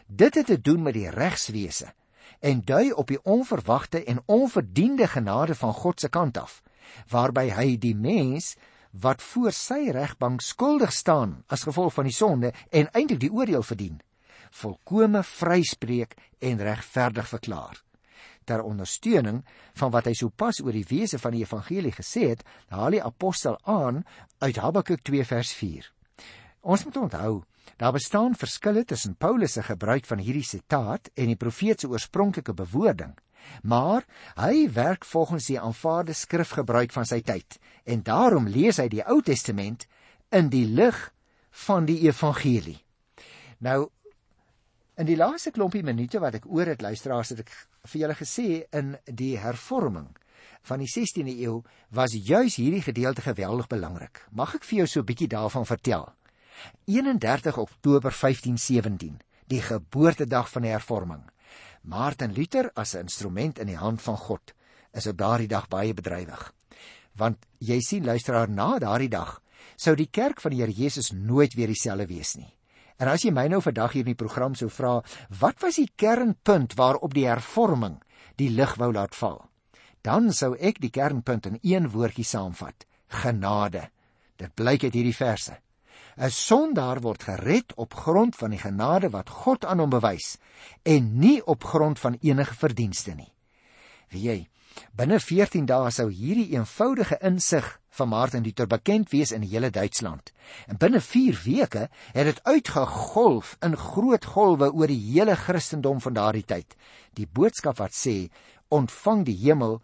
Dit 0.05 0.35
het 0.35 0.45
te 0.45 0.61
doen 0.61 0.81
met 0.81 0.93
die 0.93 1.09
regswese 1.09 1.93
en 2.39 2.61
dui 2.65 2.91
op 2.91 3.07
die 3.07 3.21
onverwagte 3.23 4.03
en 4.03 4.21
onverdiende 4.25 5.07
genade 5.07 5.55
van 5.55 5.73
God 5.73 5.99
se 5.99 6.09
kant 6.09 6.37
af, 6.37 6.61
waarby 7.09 7.49
hy 7.49 7.77
die 7.77 7.95
mens 7.95 8.55
wat 8.91 9.21
voor 9.21 9.51
sy 9.51 9.89
regbank 9.91 10.41
skuldig 10.41 10.93
staan 10.93 11.43
as 11.47 11.65
gevolg 11.65 11.93
van 11.93 12.05
die 12.09 12.15
sonde 12.15 12.53
en 12.69 12.89
eintlik 12.93 13.19
die 13.19 13.31
oordeel 13.31 13.63
verdien, 13.63 13.97
volkome 14.51 15.23
vryspreek 15.23 16.13
en 16.39 16.61
regverdig 16.61 17.27
verklaar. 17.27 17.81
Ter 18.45 18.61
ondersteuning 18.61 19.41
van 19.73 19.91
wat 19.91 20.05
hy 20.05 20.13
sopas 20.13 20.61
oor 20.61 20.75
die 20.75 20.85
wese 20.89 21.17
van 21.19 21.33
die 21.33 21.41
evangelie 21.41 21.95
gesê 21.95 22.29
het, 22.35 22.45
haal 22.69 22.93
die 22.93 23.03
apostel 23.03 23.57
aan 23.63 24.03
uit 24.37 24.61
Habakuk 24.61 25.01
2 25.01 25.25
vers 25.25 25.53
4. 25.53 25.91
Ons 26.61 26.85
moet 26.85 26.97
onthou 26.97 27.43
Daar 27.75 27.91
bestaan 27.91 28.35
verskille 28.35 28.85
tussen 28.85 29.15
Paulus 29.15 29.51
se 29.51 29.63
gebruik 29.63 30.05
van 30.05 30.17
hierdie 30.23 30.45
sitaat 30.47 31.09
en 31.13 31.27
die 31.27 31.35
profeet 31.35 31.79
se 31.79 31.89
oorspronklike 31.91 32.53
bewoording. 32.53 33.17
Maar 33.63 34.05
hy 34.39 34.69
werk 34.71 35.05
volgens 35.05 35.49
die 35.51 35.59
aanvaarde 35.59 36.13
skrifgebruik 36.13 36.95
van 36.95 37.05
sy 37.05 37.19
tyd 37.21 37.59
en 37.83 38.01
daarom 38.03 38.47
lees 38.47 38.79
hy 38.79 38.87
die 38.89 39.03
Ou 39.03 39.19
Testament 39.21 39.85
in 40.31 40.49
die 40.49 40.65
lig 40.65 40.97
van 41.67 41.85
die 41.85 41.99
evangelie. 42.07 42.79
Nou 43.59 43.91
in 44.95 45.11
die 45.11 45.19
laaste 45.19 45.51
klompie 45.51 45.83
minute 45.83 46.23
wat 46.23 46.39
ek 46.39 46.47
oor 46.47 46.71
het 46.71 46.81
luisteraars 46.81 47.35
het 47.35 47.43
ek 47.43 47.55
vir 47.91 48.05
julle 48.05 48.15
gesê 48.15 48.49
in 48.71 48.95
die 49.05 49.35
hervorming 49.37 50.07
van 50.65 50.79
die 50.79 50.89
16de 50.89 51.35
eeu 51.43 51.59
was 51.91 52.15
juis 52.15 52.55
hierdie 52.55 52.81
gedeelte 52.81 53.21
geweldig 53.21 53.67
belangrik. 53.67 54.23
Mag 54.31 54.55
ek 54.55 54.63
vir 54.63 54.77
jou 54.79 54.87
so 54.87 54.99
'n 55.01 55.11
bietjie 55.11 55.27
daarvan 55.27 55.65
vertel? 55.65 56.15
31 56.85 57.57
Oktober 57.57 58.11
1517, 58.11 59.19
die 59.47 59.61
geboortedag 59.61 60.49
van 60.49 60.61
die 60.61 60.71
hervorming. 60.71 61.23
Martin 61.81 62.33
Luther 62.33 62.71
as 62.73 62.95
'n 62.95 63.05
instrument 63.05 63.59
in 63.59 63.67
die 63.67 63.77
hand 63.77 64.01
van 64.01 64.17
God 64.17 64.53
is 64.93 65.07
op 65.07 65.17
daardie 65.17 65.47
dag 65.47 65.67
baie 65.67 65.93
bedrywig. 65.93 66.53
Want 67.15 67.45
jy 67.59 67.79
sien 67.79 68.05
luisteraar 68.05 68.49
na 68.49 68.79
daardie 68.79 69.09
dag 69.09 69.41
sou 69.75 69.95
die 69.95 70.09
kerk 70.11 70.41
van 70.41 70.51
die 70.51 70.61
Here 70.61 70.71
Jesus 70.71 71.11
nooit 71.11 71.53
weer 71.53 71.67
dieselfde 71.67 72.07
wees 72.07 72.35
nie. 72.35 72.51
En 72.97 73.07
as 73.11 73.25
jy 73.25 73.31
my 73.31 73.47
nou 73.51 73.61
vandag 73.61 73.91
hier 73.91 74.05
in 74.05 74.13
die 74.13 74.19
program 74.19 74.55
sou 74.55 74.69
vra, 74.69 75.01
wat 75.39 75.59
was 75.61 75.75
die 75.75 75.89
kernpunt 75.95 76.77
waarop 76.79 77.13
die 77.13 77.27
hervorming 77.27 77.99
die 78.39 78.49
lig 78.49 78.75
wou 78.79 78.91
laat 78.93 79.15
val? 79.15 79.41
Dan 80.01 80.31
sou 80.33 80.53
ek 80.55 80.79
die 80.79 80.93
kernpunt 80.93 81.45
in 81.45 81.59
een 81.61 81.89
woordjie 81.91 82.25
saamvat: 82.25 82.85
genade. 83.07 83.89
Dit 84.37 84.55
blyk 84.55 84.83
uit 84.83 84.93
hierdie 84.93 85.15
verse. 85.15 85.57
'n 86.17 86.31
Sondaar 86.31 87.01
word 87.03 87.23
gered 87.27 87.73
op 87.75 87.93
grond 87.93 88.35
van 88.39 88.53
die 88.55 88.59
genade 88.59 89.09
wat 89.11 89.29
God 89.29 89.65
aan 89.65 89.81
hom 89.83 89.89
bewys 89.91 90.37
en 90.83 91.19
nie 91.19 91.41
op 91.43 91.63
grond 91.63 91.99
van 91.99 92.15
enige 92.21 92.55
verdienste 92.55 93.15
nie. 93.15 93.33
Wie 94.07 94.21
jy, 94.23 94.37
binne 94.95 95.19
14 95.19 95.65
dae 95.67 95.91
sou 95.91 96.07
hierdie 96.07 96.55
eenvoudige 96.55 97.17
insig 97.19 97.67
van 97.99 98.09
Martin 98.13 98.47
Luther 98.47 98.67
bekend 98.67 99.11
wees 99.11 99.35
in 99.35 99.43
die 99.43 99.51
hele 99.51 99.69
Duitsland. 99.69 100.31
En 100.67 100.79
binne 100.79 101.01
4 101.01 101.41
weke 101.43 101.89
het 102.13 102.31
dit 102.31 102.41
uitgegolf 102.43 103.57
in 103.59 103.75
groot 103.75 104.25
golwe 104.25 104.71
oor 104.71 104.87
die 104.87 105.01
hele 105.11 105.35
Christendom 105.35 105.99
van 105.99 106.15
daardie 106.15 106.45
tyd. 106.47 106.79
Die 107.13 107.27
boodskap 107.27 107.83
wat 107.83 107.91
sê 107.91 108.29
ontvang 108.71 109.27
die 109.27 109.37
hemel 109.43 109.81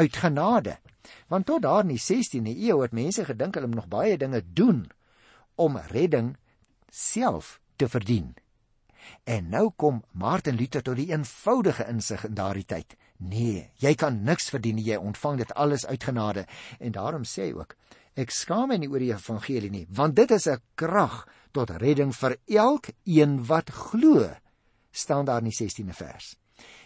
uit 0.00 0.16
genade. 0.16 0.78
Want 1.28 1.46
tot 1.46 1.62
daar 1.62 1.84
in 1.84 1.92
die 1.92 2.00
16de 2.00 2.56
eeu 2.56 2.80
het 2.80 2.96
mense 2.96 3.24
gedink 3.24 3.54
hulle 3.54 3.68
moet 3.68 3.84
nog 3.84 3.92
baie 3.92 4.16
dinge 4.16 4.40
doen 4.40 4.86
om 5.54 5.76
redding 5.90 6.36
self 6.90 7.60
te 7.76 7.88
verdien. 7.88 8.34
En 9.24 9.48
nou 9.48 9.70
kom 9.76 10.02
Martin 10.12 10.56
Luther 10.56 10.82
tot 10.82 10.96
die 10.96 11.10
eenvoudige 11.12 11.86
insig 11.88 12.24
in 12.24 12.34
daardie 12.34 12.64
tyd. 12.64 12.96
Nee, 13.16 13.70
jy 13.80 13.94
kan 13.94 14.22
niks 14.24 14.48
verdien 14.52 14.78
nie, 14.78 14.86
jy 14.90 14.96
ontvang 15.00 15.42
dit 15.42 15.52
alles 15.54 15.86
uit 15.86 16.04
genade. 16.04 16.46
En 16.80 16.92
daarom 16.92 17.24
sê 17.28 17.50
hy 17.50 17.58
ook: 17.58 17.76
Ek 18.14 18.30
skaam 18.30 18.70
my 18.70 18.78
nie 18.78 18.88
oor 18.88 19.02
die 19.02 19.12
evangelie 19.12 19.70
nie, 19.70 19.86
want 19.90 20.16
dit 20.16 20.30
is 20.30 20.46
'n 20.48 20.62
krag 20.74 21.26
tot 21.52 21.70
redding 21.70 22.12
vir 22.14 22.36
elkeen 22.46 23.44
wat 23.46 23.70
glo. 23.70 24.30
staan 24.90 25.24
daar 25.24 25.42
in 25.42 25.50
die 25.50 25.56
16de 25.58 25.92
vers. 25.92 26.36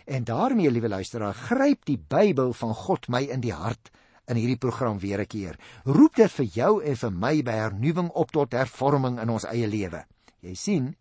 En 0.06 0.24
daarmee, 0.24 0.70
liewe 0.70 0.88
luisteraar, 0.88 1.34
gryp 1.34 1.84
die 1.84 1.98
Bybel 1.98 2.52
van 2.52 2.74
God 2.74 3.08
my 3.08 3.22
in 3.22 3.40
die 3.40 3.52
hart 3.52 3.90
in 4.28 4.36
hierdie 4.36 4.60
program 4.60 4.98
weer 4.98 5.20
'n 5.20 5.26
keer. 5.26 5.58
Roep 5.84 6.14
dit 6.16 6.30
vir 6.30 6.44
jou 6.44 6.82
en 6.84 6.96
vir 6.96 7.10
my 7.10 7.42
by 7.42 7.52
hernuwing 7.52 8.10
op 8.10 8.30
tot 8.30 8.52
hervorming 8.52 9.20
in 9.20 9.30
ons 9.30 9.44
eie 9.44 9.66
lewe. 9.66 10.04
Jy 10.40 10.54
sien, 10.54 10.96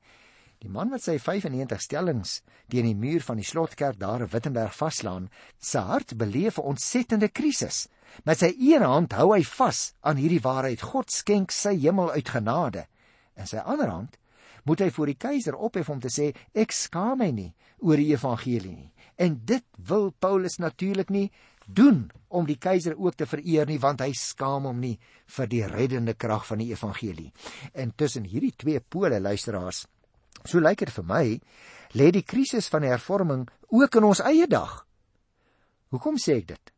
die 0.59 0.69
man 0.69 0.89
wat 0.89 1.01
sy 1.01 1.19
95 1.19 1.81
stellings 1.81 2.41
teen 2.67 2.85
die 2.85 2.95
muur 2.95 3.21
van 3.21 3.37
die 3.37 3.45
slotkerk 3.45 3.99
daar 3.99 4.21
in 4.21 4.31
Wittenberg 4.31 4.73
vaslaan, 4.75 5.29
sy 5.59 5.79
hart 5.79 6.17
beleef 6.17 6.57
'n 6.57 6.61
ontsettende 6.73 7.27
krisis. 7.27 7.87
Met 8.23 8.39
sy 8.39 8.55
een 8.59 8.81
hand 8.81 9.13
hou 9.13 9.33
hy 9.33 9.43
vas 9.43 9.93
aan 10.01 10.15
hierdie 10.17 10.41
waarheid: 10.41 10.81
God 10.81 11.11
skenk 11.11 11.51
sy 11.51 11.75
hemel 11.75 12.11
uit 12.11 12.29
genade. 12.29 12.87
In 13.35 13.47
sy 13.47 13.57
ander 13.57 13.89
hand 13.89 14.17
moet 14.63 14.79
hy 14.79 14.89
voor 14.91 15.05
die 15.05 15.19
keiser 15.21 15.55
ophef 15.55 15.89
om 15.89 15.99
te 15.99 16.09
sê: 16.11 16.33
Ek 16.53 16.71
skaam 16.71 17.17
my 17.17 17.31
nie 17.31 17.53
oor 17.79 17.97
die 17.97 18.11
evangelie 18.11 18.75
nie. 18.75 18.91
En 19.17 19.39
dit 19.45 19.63
wil 19.89 20.11
Paulus 20.19 20.57
natuurlik 20.57 21.09
nie 21.09 21.31
doen 21.67 22.07
om 22.27 22.47
die 22.47 22.57
keiser 22.57 22.95
ook 22.97 23.15
te 23.19 23.27
vereer 23.27 23.67
nie 23.67 23.79
want 23.83 24.01
hy 24.01 24.13
skaam 24.15 24.67
hom 24.69 24.79
nie 24.79 24.95
vir 25.37 25.49
die 25.51 25.63
reddende 25.67 26.15
krag 26.15 26.47
van 26.47 26.63
die 26.63 26.71
evangelie. 26.71 27.31
En 27.73 27.93
tussen 27.95 28.23
hierdie 28.23 28.55
twee 28.55 28.79
pole 28.79 29.19
luisteraars, 29.19 29.85
so 30.43 30.59
lyk 30.63 30.85
dit 30.85 30.93
vir 30.95 31.07
my, 31.07 31.25
lê 31.99 32.11
die 32.11 32.23
krisis 32.23 32.69
van 32.71 32.85
die 32.85 32.91
hervorming 32.91 33.47
ook 33.67 33.99
in 33.99 34.07
ons 34.07 34.23
eie 34.23 34.47
dag. 34.47 34.83
Hoekom 35.91 36.19
sê 36.19 36.39
ek 36.41 36.49
dit? 36.53 36.73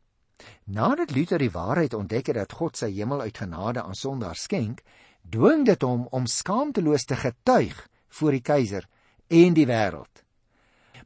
Nadat 0.70 1.12
Luther 1.12 1.42
die 1.42 1.52
waarheid 1.52 1.94
ontdek 1.98 2.32
het 2.32 2.38
dat 2.40 2.54
God 2.56 2.78
sy 2.78 2.92
hemel 2.94 3.26
uit 3.26 3.38
genade 3.38 3.84
aan 3.84 3.98
sondaars 3.98 4.46
skenk, 4.48 4.84
dwing 5.30 5.66
dit 5.68 5.82
hom 5.84 6.08
om 6.16 6.30
skaamteloos 6.30 7.06
te 7.06 7.18
getuig 7.20 7.76
voor 8.20 8.38
die 8.38 8.46
keiser 8.46 8.88
en 9.28 9.58
die 9.58 9.68
wêreld. 9.70 10.24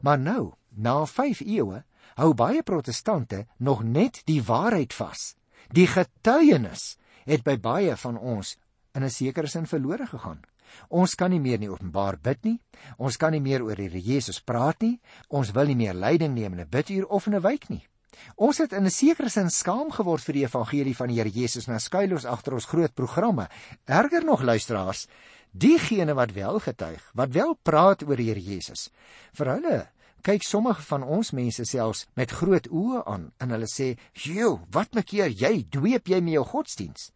Maar 0.03 0.19
nou, 0.19 0.53
na 0.75 1.05
5 1.07 1.41
eeue, 1.47 1.83
hou 2.15 2.33
baie 2.33 2.63
protestante 2.63 3.45
nog 3.57 3.83
net 3.83 4.21
die 4.25 4.41
waarheid 4.43 4.93
vas. 4.93 5.35
Die 5.71 5.87
getuienis 5.87 6.97
het 7.25 7.43
by 7.43 7.57
baie 7.57 7.95
van 7.97 8.17
ons 8.17 8.57
in 8.93 9.03
'n 9.03 9.09
sekere 9.09 9.47
sin 9.47 9.65
verlore 9.65 10.07
gegaan. 10.07 10.41
Ons 10.89 11.15
kan 11.15 11.31
nie 11.31 11.39
meer 11.39 11.59
nie 11.59 11.69
openbaar 11.69 12.17
bid 12.21 12.43
nie. 12.43 12.59
Ons 12.97 13.17
kan 13.17 13.31
nie 13.31 13.41
meer 13.41 13.63
oor 13.63 13.75
die 13.75 13.89
Here 13.89 14.01
Jesus 14.01 14.41
praat 14.41 14.81
nie. 14.81 14.99
Ons 15.29 15.51
wil 15.51 15.65
nie 15.65 15.75
meer 15.75 15.93
leiding 15.93 16.33
neem 16.33 16.53
in 16.53 16.61
'n 16.61 16.69
biduur 16.69 17.05
of 17.05 17.27
in 17.27 17.35
'n 17.35 17.41
wyk 17.41 17.69
nie. 17.69 17.87
Ons 18.35 18.57
het 18.57 18.73
in 18.73 18.85
'n 18.85 18.91
sekere 18.91 19.29
sin 19.29 19.49
skaam 19.49 19.91
geword 19.91 20.23
vir 20.23 20.33
die 20.33 20.45
evangelie 20.45 20.95
van 20.95 21.07
die 21.07 21.15
Here 21.15 21.29
Jesus 21.29 21.67
na 21.67 21.79
skuilos 21.79 22.25
agter 22.25 22.53
ons 22.53 22.65
groot 22.65 22.93
programme. 22.93 23.49
Erger 23.85 24.25
nog 24.25 24.41
luisteraars, 24.41 25.07
diegene 25.51 26.13
wat 26.13 26.31
wel 26.31 26.59
getuig, 26.59 27.11
wat 27.13 27.29
wel 27.29 27.57
praat 27.61 28.03
oor 28.03 28.15
die 28.15 28.29
Here 28.29 28.41
Jesus. 28.41 28.89
Vir 29.33 29.47
hulle 29.47 29.89
kyk 30.23 30.43
sommige 30.43 30.81
van 30.87 31.03
ons 31.03 31.33
mense 31.35 31.65
selfs 31.67 32.05
met 32.15 32.31
groot 32.31 32.67
oë 32.71 33.03
aan 33.05 33.31
en 33.43 33.55
hulle 33.55 33.67
sê: 33.67 33.97
"Jo, 34.13 34.59
wat 34.71 34.95
maak 34.95 35.11
jy? 35.13 35.27
Jy 35.29 35.65
dweep 35.69 36.07
jy 36.07 36.21
met 36.21 36.33
jou 36.33 36.45
godsdiens?" 36.45 37.11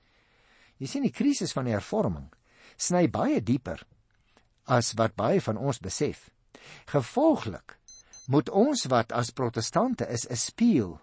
Jy 0.77 0.87
sien 0.87 1.03
die 1.03 1.15
krisis 1.15 1.53
van 1.53 1.65
die 1.65 1.73
hervorming 1.73 2.29
sny 2.77 3.07
baie 3.09 3.41
dieper 3.41 3.81
as 4.67 4.93
wat 4.99 5.15
baie 5.15 5.41
van 5.41 5.57
ons 5.57 5.79
besef. 5.79 6.29
Gevolglik 6.91 7.77
moet 8.27 8.49
ons 8.49 8.85
wat 8.91 9.13
as 9.15 9.31
protestante 9.31 10.05
is 10.05 10.27
'n 10.29 10.35
spieël 10.35 10.99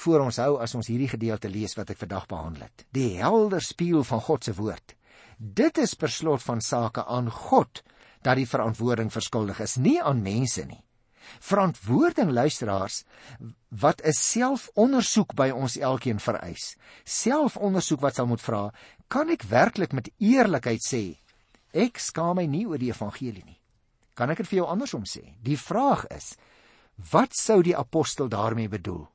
voor 0.00 0.20
ons 0.20 0.36
hou 0.36 0.56
as 0.62 0.74
ons 0.74 0.86
hierdie 0.86 1.10
gedeelte 1.10 1.48
lees 1.48 1.76
wat 1.76 1.90
ek 1.90 1.98
vandag 1.98 2.26
behandel 2.26 2.62
het. 2.62 2.86
Die 2.92 3.18
helder 3.18 3.60
spieël 3.60 4.04
van 4.04 4.20
God 4.20 4.44
se 4.44 4.54
woord. 4.54 4.94
Dit 5.36 5.78
is 5.78 5.94
per 5.94 6.08
slot 6.08 6.42
van 6.42 6.60
sake 6.60 7.04
aan 7.04 7.30
God 7.30 7.82
dat 8.22 8.36
die 8.36 8.48
verantwoording 8.48 9.12
verskuldig 9.12 9.60
is, 9.64 9.76
nie 9.76 9.98
aan 10.02 10.22
mense 10.22 10.64
nie. 10.68 10.82
Verantwoording 11.38 12.30
luisteraars 12.30 13.04
wat 13.68 14.02
'n 14.02 14.12
selfondersoek 14.12 15.34
by 15.34 15.50
ons 15.50 15.76
elkeen 15.76 16.20
vereis. 16.20 16.76
Selfondersoek 17.04 18.00
wat 18.00 18.14
sal 18.14 18.26
moet 18.26 18.40
vra, 18.40 18.72
kan 19.08 19.28
ek 19.28 19.42
werklik 19.42 19.92
met 19.92 20.10
eerlikheid 20.18 20.82
sê 20.82 21.18
ek 21.72 21.98
skaam 21.98 22.36
my 22.36 22.46
nie 22.46 22.66
oor 22.66 22.78
die 22.78 22.90
evangelie 22.90 23.44
nie. 23.44 23.60
Kan 24.14 24.30
ek 24.30 24.36
dit 24.36 24.48
vir 24.48 24.56
jou 24.56 24.66
andersom 24.66 25.04
sê? 25.04 25.34
Die 25.42 25.56
vraag 25.56 26.06
is 26.10 26.36
wat 27.10 27.34
sou 27.34 27.62
die 27.62 27.76
apostel 27.76 28.28
daarmee 28.28 28.68
bedoel? 28.68 29.08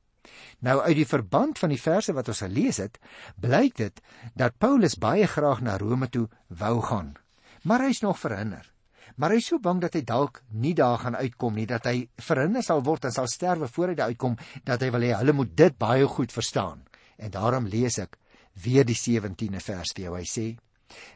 Nou 0.58 0.80
uit 0.80 0.96
die 0.96 1.06
verband 1.06 1.58
van 1.58 1.68
die 1.68 1.80
verse 1.80 2.12
wat 2.12 2.28
ons 2.28 2.40
gelees 2.40 2.76
het, 2.76 2.98
blyk 3.36 3.76
dit 3.76 4.00
dat 4.34 4.58
Paulus 4.58 4.96
baie 4.98 5.26
graag 5.26 5.60
na 5.60 5.76
Rome 5.76 6.08
toe 6.08 6.28
wou 6.48 6.80
gaan, 6.82 7.16
maar 7.62 7.80
hy 7.80 7.90
is 7.90 8.02
nog 8.02 8.18
verhinder 8.18 8.75
maar 9.16 9.32
hy 9.32 9.40
is 9.40 9.48
so 9.48 9.58
bang 9.62 9.80
dat 9.80 9.96
hy 9.96 10.02
dalk 10.04 10.42
nie 10.52 10.74
daar 10.76 10.98
gaan 11.00 11.16
uitkom 11.16 11.56
nie 11.56 11.66
dat 11.68 11.88
hy 11.88 12.08
verhinder 12.20 12.64
sal 12.64 12.82
word 12.84 13.08
en 13.08 13.14
sal 13.14 13.28
sterwe 13.30 13.68
voor 13.72 13.92
hy 13.92 13.96
daar 13.98 14.12
uitkom 14.12 14.36
dat 14.64 14.84
hy 14.84 14.90
wil 14.92 15.06
hê 15.06 15.14
hulle 15.16 15.34
moet 15.36 15.56
dit 15.56 15.78
baie 15.78 16.06
goed 16.06 16.32
verstaan. 16.32 16.84
En 17.16 17.32
daarom 17.32 17.68
lees 17.72 17.98
ek 18.02 18.18
weer 18.64 18.84
die 18.84 18.96
17de 18.96 19.60
vers 19.64 19.92
vir 19.96 20.04
jou. 20.04 20.14
Hy 20.16 20.26
sê 20.28 20.46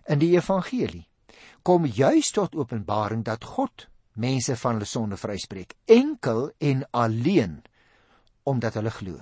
in 0.08 0.20
die 0.22 0.32
evangelie 0.34 1.06
kom 1.62 1.84
juis 1.86 2.32
tot 2.32 2.56
openbaring 2.56 3.24
dat 3.24 3.44
God 3.44 3.86
mense 4.20 4.56
van 4.56 4.78
hulle 4.78 4.88
sonde 4.88 5.16
vryspreek 5.20 5.76
enkel 5.86 6.50
en 6.58 6.84
alleen 6.96 7.60
omdat 8.48 8.80
hulle 8.80 8.90
glo. 8.90 9.20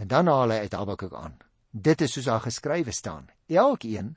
En 0.00 0.08
dan 0.08 0.26
haal 0.26 0.56
hy 0.56 0.64
uit 0.64 0.74
Habakuk 0.74 1.12
aan. 1.14 1.36
Dit 1.70 2.00
is 2.02 2.16
soos 2.16 2.26
daar 2.26 2.42
geskrywe 2.42 2.92
staan. 2.92 3.28
Elkeen 3.46 4.14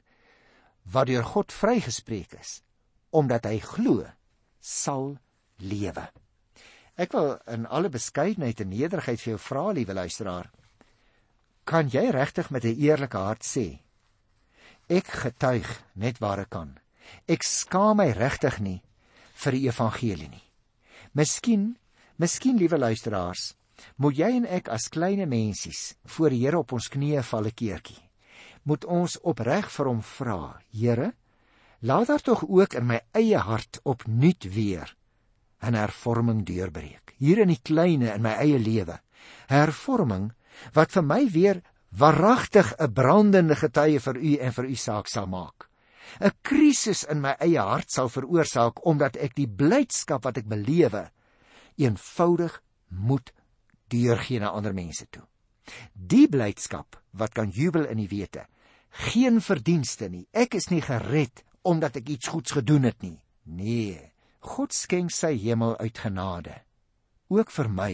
wat 0.87 1.11
deur 1.11 1.27
God 1.27 1.51
vrygespreek 1.53 2.33
is 2.39 2.61
omdat 3.11 3.45
hy 3.45 3.59
glo 3.59 4.05
sal 4.59 5.17
lewe. 5.57 6.07
Ek 6.97 7.13
wil 7.13 7.37
in 7.53 7.67
alle 7.69 7.89
beskeidenheid 7.93 8.61
en 8.61 8.69
nederigheid 8.73 9.21
vir 9.21 9.35
jou 9.35 9.41
vra, 9.41 9.71
liewe 9.71 9.93
luisteraar, 9.93 10.49
kan 11.67 11.89
jy 11.89 12.09
regtig 12.11 12.49
met 12.49 12.63
'n 12.65 12.79
eerlike 12.79 13.17
hart 13.17 13.43
sê 13.43 13.79
ek 14.87 15.07
getuig 15.07 15.67
net 15.99 16.19
waar 16.23 16.39
ek 16.39 16.51
kan. 16.55 16.79
Ek 17.27 17.43
skaam 17.43 17.99
my 17.99 18.11
regtig 18.15 18.59
nie 18.63 18.81
vir 19.43 19.51
die 19.51 19.67
evangelie 19.67 20.29
nie. 20.31 20.43
Miskien, 21.13 21.77
miskien 22.17 22.57
liewe 22.57 22.79
luisteraars, 22.79 23.53
moet 23.97 24.17
jy 24.17 24.31
en 24.39 24.47
ek 24.47 24.69
as 24.73 24.87
klein 24.89 25.21
mensies 25.29 25.95
voor 26.15 26.33
die 26.33 26.41
Here 26.45 26.59
op 26.59 26.73
ons 26.73 26.89
knieë 26.89 27.23
val 27.23 27.45
'n 27.45 27.51
keertjie. 27.51 28.01
Moet 28.63 28.85
ons 28.85 29.19
opreg 29.23 29.69
vir 29.69 29.85
hom 29.85 30.01
vra, 30.01 30.59
Here, 30.71 31.13
laat 31.79 32.07
daar 32.07 32.21
tog 32.21 32.43
ook 32.47 32.73
in 32.73 32.85
my 32.85 33.01
eie 33.11 33.37
hart 33.37 33.79
opnuut 33.83 34.43
weer 34.53 34.95
'n 35.61 35.73
hervorming 35.73 36.45
deurbreek. 36.45 37.13
Hier 37.17 37.37
in 37.37 37.47
die 37.47 37.61
kleine 37.61 38.13
in 38.13 38.21
my 38.21 38.33
eie 38.37 38.59
lewe. 38.59 38.99
Hervorming 39.47 40.31
wat 40.73 40.91
vir 40.91 41.03
my 41.03 41.29
weer 41.29 41.61
waaragtig 41.89 42.73
'n 42.77 42.93
brandende 42.93 43.55
getuie 43.55 43.99
vir 43.99 44.17
u 44.17 44.35
en 44.35 44.53
vir 44.53 44.65
u 44.65 44.75
saak 44.75 45.07
sal 45.07 45.27
maak. 45.27 45.69
'n 46.19 46.31
krisis 46.41 47.03
in 47.03 47.21
my 47.21 47.35
eie 47.39 47.59
hart 47.59 47.91
sal 47.91 48.09
veroorsaak 48.09 48.85
omdat 48.85 49.17
ek 49.17 49.35
die 49.35 49.47
blydskap 49.47 50.23
wat 50.23 50.37
ek 50.37 50.47
belewe 50.47 51.11
eenvoudig 51.75 52.61
moet 52.89 53.33
deurgee 53.87 54.39
na 54.39 54.49
ander 54.49 54.73
mense 54.73 55.07
toe. 55.09 55.23
Die 55.93 56.27
blydskap 56.27 57.01
wat 57.11 57.33
kan 57.33 57.49
jubel 57.49 57.85
in 57.85 57.97
die 57.97 58.07
wete. 58.07 58.47
Geen 58.89 59.41
verdienste 59.41 60.09
nie. 60.09 60.27
Ek 60.31 60.55
is 60.55 60.69
nie 60.69 60.81
gered 60.81 61.43
omdat 61.67 61.99
ek 61.99 62.13
iets 62.15 62.31
goeds 62.31 62.55
gedoen 62.55 62.87
het 62.87 63.01
nie. 63.03 63.17
Nee, 63.43 63.99
God 64.47 64.75
skenk 64.75 65.11
sy 65.11 65.33
hemel 65.41 65.75
uit 65.81 65.97
genade. 65.99 66.61
Ook 67.27 67.51
vir 67.51 67.69
my. 67.71 67.93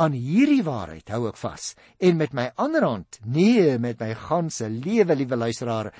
Aan 0.00 0.16
hierdie 0.16 0.62
waarheid 0.64 1.08
hou 1.12 1.26
ek 1.28 1.38
vas 1.40 1.72
en 2.00 2.18
met 2.20 2.32
my 2.36 2.46
ander 2.60 2.84
hand, 2.84 3.18
nee, 3.24 3.76
met 3.80 4.00
my 4.00 4.12
ganse 4.16 4.68
lewe, 4.72 5.16
liewe 5.16 5.36
luisteraar, 5.36 5.90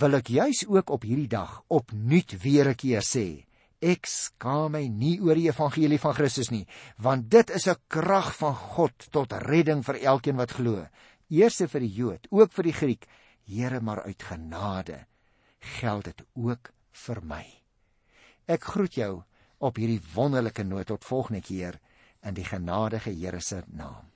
wil 0.00 0.16
ek 0.16 0.32
juis 0.32 0.64
ook 0.68 0.92
op 0.96 1.04
hierdie 1.04 1.28
dag 1.28 1.60
opnuut 1.68 2.32
weer 2.44 2.68
'n 2.68 2.80
keer 2.80 3.04
sê, 3.04 3.44
ek 3.80 4.06
skaam 4.06 4.72
my 4.72 4.88
nie 4.88 5.20
oor 5.20 5.34
die 5.34 5.48
evangelie 5.52 6.00
van 6.00 6.14
Christus 6.14 6.50
nie, 6.50 6.66
want 6.96 7.28
dit 7.28 7.50
is 7.50 7.68
'n 7.68 7.76
krag 7.88 8.34
van 8.36 8.54
God 8.54 8.96
tot 9.10 9.32
redding 9.32 9.84
vir 9.84 10.00
elkeen 10.00 10.36
wat 10.36 10.52
glo, 10.52 10.88
eers 11.28 11.60
vir 11.60 11.80
die 11.80 11.94
Jood, 11.94 12.26
ook 12.30 12.52
vir 12.52 12.64
die 12.64 12.72
Griek, 12.72 13.06
Here 13.44 13.80
maar 13.80 14.02
uit 14.04 14.22
genade 14.22 15.11
geld 15.62 16.04
dit 16.04 16.22
ook 16.32 16.72
vir 17.04 17.20
my. 17.24 17.44
Ek 18.50 18.64
groet 18.74 18.94
jou 18.94 19.12
op 19.62 19.78
hierdie 19.78 20.02
wonderlike 20.14 20.64
noot 20.66 20.86
tot 20.90 21.04
volgende 21.06 21.42
keer 21.42 21.78
in 22.22 22.34
die 22.34 22.46
genadige 22.46 23.10
Here 23.10 23.40
se 23.40 23.62
naam. 23.66 24.10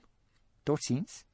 Totsiens. 0.63 1.25